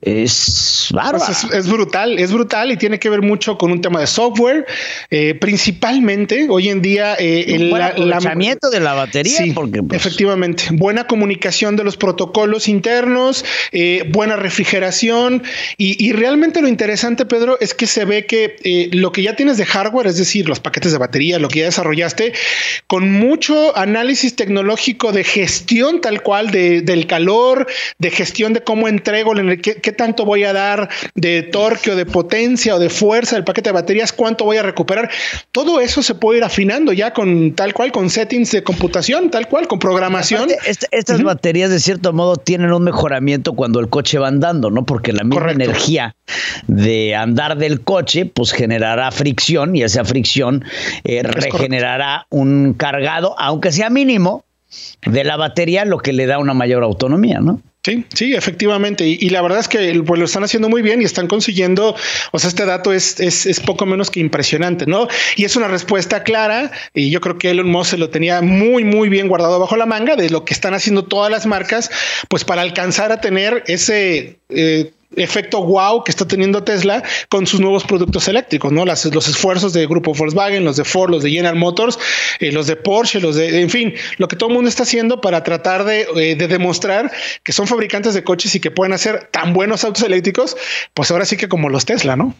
es, 0.02 0.90
pues 0.92 1.54
es, 1.54 1.70
brutal, 1.70 2.18
es 2.18 2.32
brutal 2.32 2.72
y 2.72 2.78
tiene 2.78 2.98
que 2.98 3.10
ver 3.12 3.22
mucho 3.22 3.60
con 3.60 3.72
un 3.72 3.82
tema 3.82 4.00
de 4.00 4.08
software, 4.08 4.66
principalmente 5.40 6.48
hoy 6.50 6.70
en 6.70 6.82
día 6.82 7.14
el 7.14 7.70
lanzamiento 7.70 8.72
de 8.72 8.80
la 8.80 8.96
batería. 8.96 9.42
porque, 9.54 9.84
pues, 9.84 10.00
efectivamente, 10.00 10.64
buena 10.72 11.06
comunicación 11.06 11.76
de 11.76 11.84
los 11.84 11.98
protocolos 11.98 12.68
internos, 12.68 13.46
buena 14.12 14.38
refrigeración 14.38 15.44
y, 15.78 15.99
realmente 16.14 16.62
lo 16.62 16.70
interesante, 16.70 17.26
Pedro, 17.26 17.58
es 17.60 17.74
que 17.74 17.86
se 17.86 18.06
ve 18.06 18.26
que 18.26 18.90
lo 18.94 19.12
que 19.12 19.22
ya 19.22 19.36
tienes 19.36 19.58
de 19.58 19.66
hardware, 19.66 20.08
es 20.08 20.18
decir, 20.18 20.48
los 20.48 20.62
paquetes 20.62 20.94
de 20.94 20.98
batería, 20.98 21.40
lo 21.40 21.50
que 21.50 21.60
ya 21.60 21.66
desarrollaste, 21.66 22.32
con 22.88 23.12
mucho 23.12 23.78
análisis 23.78 24.38
tecnológico 24.38 25.12
de 25.12 25.26
gestión 25.26 26.00
tal 26.00 26.24
cual 26.24 26.52
de, 26.52 26.82
del 26.82 27.06
calor, 27.06 27.68
de 27.98 28.12
gestión 28.12 28.54
de 28.54 28.62
cómo 28.62 28.88
entrego, 28.88 29.34
qué, 29.62 29.76
qué 29.82 29.92
tanto 29.92 30.24
voy 30.24 30.46
a 30.46 30.54
dar 30.54 30.88
de 31.16 31.44
torque 31.44 31.92
o 31.92 31.96
de 31.98 32.06
potencia 32.06 32.76
o 32.76 32.80
de 32.80 32.90
fuerza 32.90 33.36
del 33.36 33.44
paquete 33.44 33.70
de 33.70 33.74
baterías, 33.74 34.14
cuánto 34.14 34.46
voy 34.46 34.56
a 34.56 34.64
recuperar. 34.64 35.10
Todo 35.52 35.82
eso 35.82 36.02
se 36.02 36.16
puede 36.16 36.38
ir 36.38 36.46
afinando 36.46 36.94
ya 36.94 37.12
con 37.12 37.56
tal 37.56 37.74
cual, 37.74 37.92
con 37.92 38.10
settings 38.10 38.52
de 38.52 38.64
computación, 38.64 39.32
tal 39.32 39.50
cual, 39.50 39.68
con 39.68 39.80
programación. 39.80 40.48
estas 40.66 41.22
baterías 41.24 41.70
de 41.72 41.80
cierto 41.82 42.14
modo 42.14 42.38
tienen 42.38 42.72
un 42.72 42.84
mejoramiento 42.86 43.52
cuando 43.52 43.82
el 43.82 43.90
coche 43.90 44.18
va 44.18 44.30
andando, 44.30 44.72
¿no? 44.72 44.86
Porque 44.86 45.12
la 45.12 45.26
misma 45.26 45.52
energía 45.52 45.89
de 46.68 47.16
andar 47.16 47.58
del 47.58 47.82
coche, 47.82 48.26
pues 48.26 48.52
generará 48.52 49.12
fricción 49.12 49.76
y 49.76 49.84
esa 49.84 50.04
fricción 50.04 50.64
eh, 51.04 51.24
regenerará 51.24 52.28
un 52.30 52.74
cargado, 52.74 53.36
aunque 53.40 53.72
sea 53.72 53.90
mínimo, 53.90 54.44
de 55.06 55.24
la 55.24 55.36
batería, 55.36 55.86
lo 55.86 55.98
que 55.98 56.14
le 56.14 56.28
da 56.28 56.38
una 56.38 56.54
mayor 56.54 56.84
autonomía, 56.84 57.40
¿no? 57.40 57.62
Sí, 57.82 58.06
sí, 58.14 58.36
efectivamente. 58.36 59.08
Y, 59.08 59.30
la 59.30 59.42
verdad 59.42 59.60
es 59.60 59.70
que 59.70 60.04
pues, 60.06 60.20
lo 60.20 60.26
están 60.26 60.44
haciendo 60.44 60.68
muy 60.68 60.82
bien 60.82 61.02
y 61.02 61.06
están 61.06 61.28
consiguiendo, 61.28 61.96
o 62.32 62.40
sea, 62.40 62.50
este 62.50 62.66
dato 62.66 62.92
es, 62.92 63.20
es, 63.20 63.60
poco 63.62 63.86
menos 63.86 64.12
que 64.12 64.20
impresionante, 64.20 64.86
¿no? 64.86 65.08
Y 65.38 65.46
es 65.46 65.56
una 65.56 65.70
respuesta 65.70 66.24
clara 66.24 66.72
y 66.94 67.10
yo 67.10 67.22
creo 67.22 67.38
que 67.38 67.52
Elon 67.52 67.70
Musk 67.70 67.92
se 67.92 67.98
lo 67.98 68.10
tenía 68.10 68.42
muy, 68.42 68.84
muy 68.84 69.08
bien 69.08 69.30
guardado 69.30 69.60
bajo 69.60 69.78
la 69.78 69.86
manga 69.86 70.18
de 70.18 70.30
lo 70.30 70.44
que 70.44 70.54
están 70.54 70.74
haciendo 70.74 71.06
todas 71.06 71.32
las 71.32 71.46
marcas, 71.46 71.90
pues 72.28 72.44
para 72.44 72.62
alcanzar 72.62 73.12
a 73.12 73.22
tener 73.22 73.64
ese... 73.68 74.40
Eh, 74.50 74.92
efecto 75.16 75.64
wow 75.64 76.04
que 76.04 76.12
está 76.12 76.28
teniendo 76.28 76.64
Tesla 76.64 77.04
con 77.30 77.48
sus 77.48 77.60
nuevos 77.60 77.84
productos 77.84 78.28
eléctricos, 78.28 78.72
¿no? 78.72 78.86
Las, 78.86 79.06
los 79.06 79.28
esfuerzos 79.28 79.74
de 79.74 79.88
grupo 79.88 80.14
Volkswagen, 80.14 80.64
los 80.64 80.78
de 80.78 80.86
Ford, 80.86 81.10
los 81.10 81.24
de 81.24 81.32
General 81.32 81.56
Motors, 81.56 81.98
eh, 82.40 82.52
los 82.52 82.68
de 82.68 82.76
Porsche, 82.76 83.20
los 83.20 83.36
de, 83.36 83.62
en 83.62 83.70
fin, 83.70 83.94
lo 84.18 84.28
que 84.28 84.36
todo 84.36 84.50
el 84.50 84.56
mundo 84.56 84.70
está 84.70 84.84
haciendo 84.84 85.22
para 85.22 85.44
tratar 85.44 85.84
de, 85.84 86.08
eh, 86.16 86.36
de, 86.36 86.48
demostrar 86.48 87.12
que 87.44 87.52
son 87.52 87.68
fabricantes 87.68 88.14
de 88.14 88.24
coches 88.24 88.56
y 88.56 88.60
que 88.60 88.72
pueden 88.72 88.94
hacer 88.94 89.30
tan 89.32 89.54
buenos 89.54 89.84
autos 89.84 90.04
eléctricos, 90.04 90.56
pues 90.94 91.12
ahora 91.12 91.26
sí 91.26 91.38
que 91.38 91.50
como 91.50 91.70
los 91.70 91.86
Tesla, 91.86 92.16
¿no? 92.16 92.36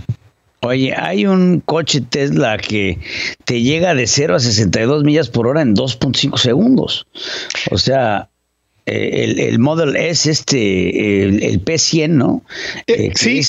Oye, 0.62 0.94
hay 0.96 1.26
un 1.26 1.62
coche 1.62 2.02
Tesla 2.02 2.58
que 2.58 3.00
te 3.46 3.62
llega 3.62 3.96
de 3.96 4.08
0 4.08 4.36
a 4.36 4.40
62 4.40 5.06
millas 5.06 5.30
por 5.30 5.48
hora 5.48 5.62
en 5.62 5.74
2.5 5.74 6.38
segundos. 6.38 7.08
O 7.72 7.78
sea, 7.78 8.30
eh, 8.90 9.24
el, 9.24 9.40
el, 9.40 9.60
Model 9.60 9.96
S, 9.96 10.30
este, 10.30 11.24
el, 11.24 11.64
P100, 11.64 12.10
¿no? 12.10 12.44
Eh, 12.88 13.08
eh, 13.08 13.12
sí. 13.16 13.42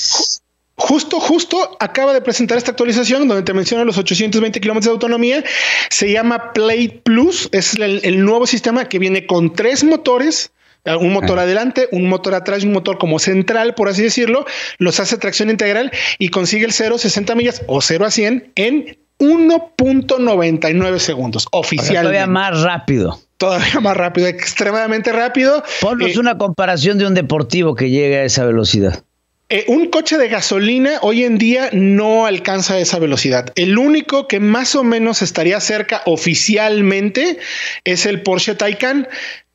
Justo, 0.75 1.19
justo 1.19 1.77
acaba 1.79 2.11
de 2.11 2.21
presentar 2.21 2.57
esta 2.57 2.71
actualización 2.71 3.27
donde 3.27 3.43
te 3.43 3.53
menciona 3.53 3.83
los 3.83 3.99
820 3.99 4.59
kilómetros 4.59 4.85
de 4.85 4.91
autonomía. 4.91 5.43
Se 5.89 6.11
llama 6.11 6.53
Play 6.53 7.01
Plus. 7.03 7.49
Es 7.51 7.75
el, 7.75 8.25
nuevo 8.25 8.47
sistema 8.47 8.89
que 8.89 8.97
viene 8.97 9.27
con 9.27 9.53
tres 9.53 9.83
motores. 9.83 10.51
Un 10.85 11.13
motor 11.13 11.39
ah. 11.39 11.43
adelante, 11.43 11.87
un 11.91 12.09
motor 12.09 12.33
atrás 12.33 12.63
y 12.63 12.67
un 12.67 12.73
motor 12.73 12.97
como 12.97 13.19
central, 13.19 13.75
por 13.75 13.87
así 13.89 14.01
decirlo, 14.01 14.45
los 14.79 14.99
hace 14.99 15.17
tracción 15.17 15.49
integral 15.49 15.91
y 16.17 16.29
consigue 16.29 16.65
el 16.65 16.71
0 16.71 16.97
60 16.97 17.35
millas 17.35 17.61
o 17.67 17.81
0 17.81 18.05
a 18.05 18.11
100 18.11 18.51
en 18.55 18.97
1.99 19.19 20.97
segundos 20.97 21.47
oficialmente. 21.51 22.01
Todavía 22.01 22.27
más 22.27 22.61
rápido 22.61 23.19
todavía 23.41 23.79
más 23.79 23.97
rápido, 23.97 24.27
extremadamente 24.27 25.11
rápido. 25.11 25.63
Ponnos 25.81 26.15
eh, 26.15 26.19
una 26.19 26.37
comparación 26.37 26.99
de 26.99 27.07
un 27.07 27.15
deportivo 27.15 27.73
que 27.73 27.89
llegue 27.89 28.19
a 28.19 28.23
esa 28.23 28.45
velocidad. 28.45 29.03
Eh, 29.49 29.65
un 29.67 29.87
coche 29.87 30.17
de 30.17 30.29
gasolina 30.29 30.91
hoy 31.01 31.25
en 31.25 31.37
día 31.37 31.69
no 31.73 32.25
alcanza 32.25 32.79
esa 32.79 32.99
velocidad. 32.99 33.51
El 33.55 33.77
único 33.77 34.27
que 34.27 34.39
más 34.39 34.75
o 34.75 34.83
menos 34.85 35.21
estaría 35.21 35.59
cerca 35.59 36.03
oficialmente 36.05 37.37
es 37.83 38.05
el 38.05 38.21
Porsche 38.21 38.55
Taycan, 38.55 39.09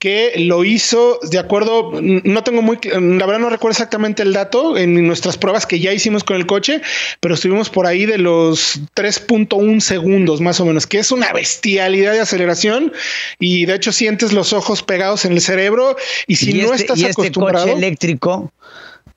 que 0.07 0.35
lo 0.37 0.62
hizo 0.62 1.19
de 1.33 1.37
acuerdo, 1.37 1.90
no 2.01 2.45
tengo 2.45 2.62
muy, 2.62 2.79
la 2.85 3.27
verdad 3.27 3.40
no 3.40 3.51
recuerdo 3.51 3.73
exactamente 3.73 4.23
el 4.23 4.33
dato 4.33 4.79
en 4.79 5.05
nuestras 5.05 5.37
pruebas 5.37 5.66
que 5.66 5.81
ya 5.81 5.92
hicimos 5.92 6.23
con 6.23 6.37
el 6.37 6.47
coche, 6.47 6.81
pero 7.19 7.35
estuvimos 7.35 7.71
por 7.71 7.88
ahí 7.88 8.07
de 8.07 8.16
los 8.16 8.79
3.1 8.95 9.81
segundos 9.81 10.40
más 10.40 10.61
o 10.61 10.64
menos, 10.64 10.87
que 10.87 11.01
es 11.01 11.11
una 11.11 11.33
bestialidad 11.33 12.12
de 12.12 12.21
aceleración 12.21 12.92
y 13.40 13.66
de 13.66 13.75
hecho 13.75 13.90
sientes 13.90 14.33
los 14.33 14.53
ojos 14.53 14.85
pegados 14.85 15.25
en 15.25 15.33
el 15.33 15.40
cerebro 15.40 15.97
y 16.29 16.37
si 16.37 16.53
no 16.53 16.73
este, 16.73 16.83
estás 16.83 16.99
y 17.01 17.07
este 17.07 17.33
coche 17.33 17.73
eléctrico 17.73 18.53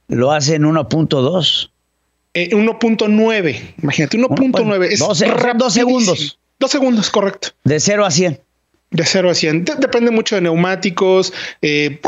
lo 0.08 0.32
hace 0.32 0.56
en 0.56 0.64
1.2. 0.64 1.70
1.9, 2.34 3.46
eh, 3.46 3.76
imagínate, 3.84 4.18
1.9. 4.18 4.86
es 4.86 4.98
dos, 4.98 5.24
dos 5.56 5.72
segundos. 5.72 6.40
Dos 6.58 6.72
segundos, 6.72 7.12
correcto. 7.12 7.50
De 7.64 7.80
0 7.80 8.08
a 8.08 8.10
100. 8.10 8.42
De 8.92 9.06
0 9.06 9.30
a 9.30 9.36
100. 9.36 9.66
depende 9.78 10.10
mucho 10.10 10.36
de 10.36 10.42
neumáticos, 10.42 11.32
eh, 11.62 12.00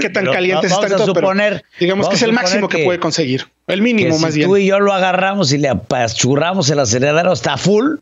qué 0.00 0.10
tan 0.10 0.26
calientes 0.26 0.70
están. 0.70 0.90
Todo, 0.90 1.06
suponer, 1.06 1.64
digamos 1.80 2.08
que 2.08 2.14
es 2.14 2.22
el 2.22 2.32
máximo 2.32 2.68
que, 2.68 2.84
puede 2.84 3.00
conseguir. 3.00 3.48
El 3.66 3.82
mínimo 3.82 4.16
más 4.18 4.34
bien. 4.34 4.48
Tú 4.48 4.56
y 4.56 4.66
yo 4.66 4.78
lo 4.78 4.92
agarramos 4.92 5.52
y 5.52 5.58
le 5.58 5.68
apachurramos 5.68 6.70
el 6.70 6.78
acelerador 6.78 7.32
hasta 7.32 7.56
full 7.56 7.96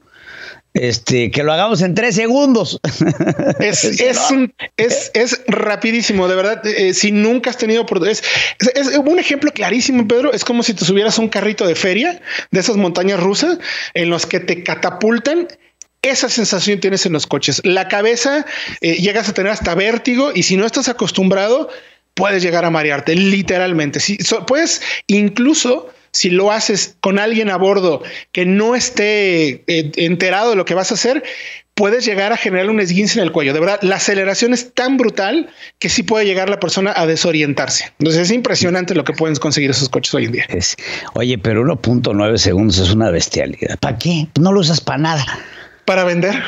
este, 0.74 1.30
que 1.30 1.44
lo 1.44 1.52
hagamos 1.52 1.82
en 1.82 1.94
tres 1.94 2.16
segundos. 2.16 2.80
Es, 3.60 3.84
es, 3.84 5.10
es, 5.14 5.40
rapidísimo, 5.46 6.26
de 6.26 6.34
verdad. 6.34 6.66
Eh, 6.66 6.92
si 6.92 7.12
nunca 7.12 7.50
has 7.50 7.56
tenido 7.56 7.86
por 7.86 8.06
es, 8.06 8.22
es, 8.74 8.88
un 8.98 9.18
ejemplo 9.18 9.52
clarísimo, 9.52 10.06
Pedro. 10.08 10.32
Es 10.32 10.44
como 10.44 10.62
si 10.62 10.74
te 10.74 10.84
subieras 10.84 11.18
un 11.18 11.28
carrito 11.28 11.66
de 11.66 11.74
feria 11.74 12.20
de 12.50 12.60
esas 12.60 12.76
montañas 12.76 13.20
rusas 13.20 13.58
en 13.94 14.10
los 14.10 14.26
que 14.26 14.40
te 14.40 14.64
catapultan 14.64 15.46
esa 16.04 16.28
sensación 16.28 16.80
tienes 16.80 17.06
en 17.06 17.12
los 17.12 17.26
coches. 17.26 17.60
La 17.64 17.88
cabeza 17.88 18.46
eh, 18.80 18.94
llegas 18.94 19.28
a 19.28 19.34
tener 19.34 19.50
hasta 19.50 19.74
vértigo 19.74 20.32
y 20.34 20.42
si 20.42 20.56
no 20.56 20.66
estás 20.66 20.88
acostumbrado, 20.88 21.68
puedes 22.14 22.42
llegar 22.42 22.64
a 22.64 22.70
marearte, 22.70 23.14
literalmente. 23.14 24.00
Si, 24.00 24.18
puedes 24.46 24.82
incluso 25.06 25.90
si 26.12 26.30
lo 26.30 26.52
haces 26.52 26.96
con 27.00 27.18
alguien 27.18 27.50
a 27.50 27.56
bordo 27.56 28.02
que 28.30 28.46
no 28.46 28.76
esté 28.76 29.64
eh, 29.66 29.90
enterado 29.96 30.50
de 30.50 30.56
lo 30.56 30.64
que 30.64 30.74
vas 30.74 30.92
a 30.92 30.94
hacer, 30.94 31.24
puedes 31.74 32.04
llegar 32.04 32.32
a 32.32 32.36
generar 32.36 32.70
un 32.70 32.78
esguince 32.78 33.18
en 33.18 33.24
el 33.24 33.32
cuello. 33.32 33.52
De 33.52 33.58
verdad, 33.58 33.80
la 33.82 33.96
aceleración 33.96 34.54
es 34.54 34.72
tan 34.74 34.96
brutal 34.96 35.50
que 35.80 35.88
sí 35.88 36.04
puede 36.04 36.24
llegar 36.24 36.48
la 36.48 36.60
persona 36.60 36.92
a 36.94 37.06
desorientarse. 37.06 37.92
Entonces 37.98 38.22
es 38.22 38.30
impresionante 38.30 38.94
lo 38.94 39.04
que 39.04 39.12
pueden 39.12 39.34
conseguir 39.36 39.70
esos 39.70 39.88
coches 39.88 40.14
hoy 40.14 40.26
en 40.26 40.32
día. 40.32 40.46
oye, 41.14 41.36
pero 41.38 41.64
1.9 41.64 42.36
segundos 42.36 42.78
es 42.78 42.92
una 42.92 43.10
bestialidad. 43.10 43.78
¿Para 43.80 43.98
qué? 43.98 44.28
No 44.38 44.52
lo 44.52 44.60
usas 44.60 44.80
para 44.80 44.98
nada. 44.98 45.26
Para 45.84 46.04
vender. 46.04 46.42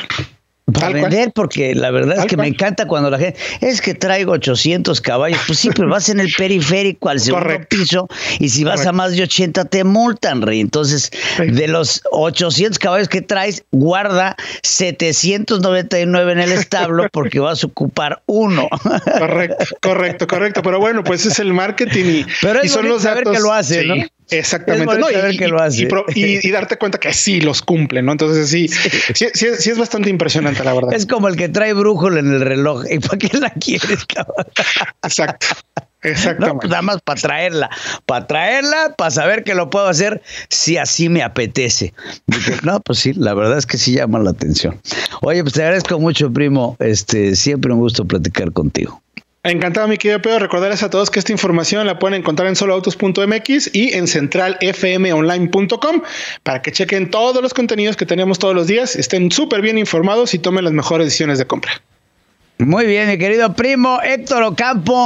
Para 0.73 0.89
vender, 0.89 1.31
porque 1.33 1.73
la 1.73 1.91
verdad 1.91 2.17
es 2.17 2.25
que 2.25 2.35
me 2.35 2.45
encanta 2.45 2.87
cuando 2.87 3.09
la 3.09 3.17
gente 3.17 3.39
es 3.61 3.81
que 3.81 3.93
traigo 3.93 4.33
800 4.33 4.99
caballos. 4.99 5.39
Pues 5.47 5.59
sí, 5.59 5.69
pero 5.73 5.87
vas 5.87 6.09
en 6.09 6.19
el 6.19 6.29
periférico 6.37 7.07
al 7.07 7.21
segundo 7.21 7.57
piso 7.69 8.09
y 8.39 8.49
si 8.49 8.65
vas 8.65 8.85
a 8.85 8.91
más 8.91 9.13
de 9.13 9.23
80 9.23 9.63
te 9.65 9.85
multan, 9.85 10.41
Rey. 10.41 10.59
Entonces, 10.59 11.09
de 11.37 11.69
los 11.69 12.01
800 12.11 12.79
caballos 12.79 13.07
que 13.07 13.21
traes, 13.21 13.63
guarda 13.71 14.35
799 14.63 16.33
en 16.33 16.39
el 16.39 16.51
establo 16.51 17.07
porque 17.13 17.39
vas 17.39 17.63
a 17.63 17.67
ocupar 17.67 18.21
uno. 18.25 18.67
Correcto, 19.19 19.65
correcto, 19.81 20.27
correcto. 20.27 20.61
Pero 20.63 20.81
bueno, 20.81 21.01
pues 21.01 21.25
es 21.25 21.39
el 21.39 21.53
marketing 21.53 22.03
y, 22.03 22.25
pero 22.41 22.59
y 22.61 22.67
son 22.67 22.89
los 22.89 23.03
saber 23.03 23.23
que 23.23 23.39
lo 23.39 23.53
hace, 23.53 23.85
¿no? 23.85 23.95
Exactamente. 24.29 24.93
y, 26.15 26.51
darte 26.51 26.77
cuenta 26.77 26.99
que 26.99 27.13
sí 27.13 27.41
los 27.41 27.61
cumple, 27.61 28.01
¿no? 28.01 28.11
Entonces 28.11 28.49
sí, 28.49 28.67
sí, 28.67 29.27
sí, 29.33 29.69
es 29.69 29.77
bastante 29.77 30.09
impresionante, 30.09 30.63
la 30.63 30.73
verdad. 30.73 30.93
Es 30.93 31.05
como 31.05 31.27
el 31.27 31.35
que 31.35 31.49
trae 31.49 31.73
brújula 31.73 32.19
en 32.19 32.33
el 32.33 32.41
reloj. 32.41 32.83
¿Y 32.89 32.99
para 32.99 33.17
qué 33.17 33.37
la 33.37 33.49
quieres, 33.51 34.05
cabrón? 34.05 34.45
Exacto. 35.03 35.47
Exactamente. 36.01 36.37
No, 36.47 36.59
pues 36.59 36.69
nada 36.69 36.81
más 36.83 37.01
para 37.01 37.19
traerla, 37.19 37.69
para 38.05 38.27
traerla, 38.27 38.95
para 38.97 39.11
saber 39.11 39.43
que 39.43 39.55
lo 39.55 39.69
puedo 39.69 39.87
hacer 39.87 40.21
si 40.49 40.77
así 40.77 41.09
me 41.09 41.23
apetece. 41.23 41.93
no, 42.63 42.79
pues 42.81 42.99
sí, 42.99 43.13
la 43.13 43.33
verdad 43.33 43.57
es 43.57 43.65
que 43.65 43.77
sí 43.77 43.93
llama 43.93 44.19
la 44.19 44.29
atención. 44.29 44.79
Oye, 45.21 45.41
pues 45.41 45.53
te 45.53 45.63
agradezco 45.63 45.99
mucho, 45.99 46.31
primo. 46.31 46.77
Este, 46.79 47.35
siempre 47.35 47.73
un 47.73 47.79
gusto 47.79 48.05
platicar 48.05 48.51
contigo. 48.53 49.01
Encantado, 49.49 49.87
mi 49.87 49.97
querido 49.97 50.21
Pedro. 50.21 50.39
Recordarles 50.39 50.83
a 50.83 50.89
todos 50.89 51.09
que 51.09 51.19
esta 51.19 51.31
información 51.31 51.87
la 51.87 51.99
pueden 51.99 52.19
encontrar 52.19 52.49
en 52.49 52.57
soloautos.mx 52.57 53.73
y 53.73 53.93
en 53.93 54.05
centralfmonline.com 54.07 56.01
para 56.43 56.61
que 56.61 56.73
chequen 56.73 57.09
todos 57.09 57.41
los 57.41 57.53
contenidos 57.53 57.95
que 57.95 58.05
tenemos 58.05 58.39
todos 58.39 58.53
los 58.53 58.67
días, 58.67 58.97
estén 58.97 59.31
súper 59.31 59.61
bien 59.61 59.77
informados 59.77 60.33
y 60.33 60.39
tomen 60.39 60.65
las 60.65 60.73
mejores 60.73 61.07
decisiones 61.07 61.37
de 61.37 61.47
compra. 61.47 61.81
Muy 62.57 62.87
bien, 62.87 63.07
mi 63.07 63.17
querido 63.17 63.53
primo 63.53 63.99
Héctor 64.03 64.43
Ocampo. 64.43 65.05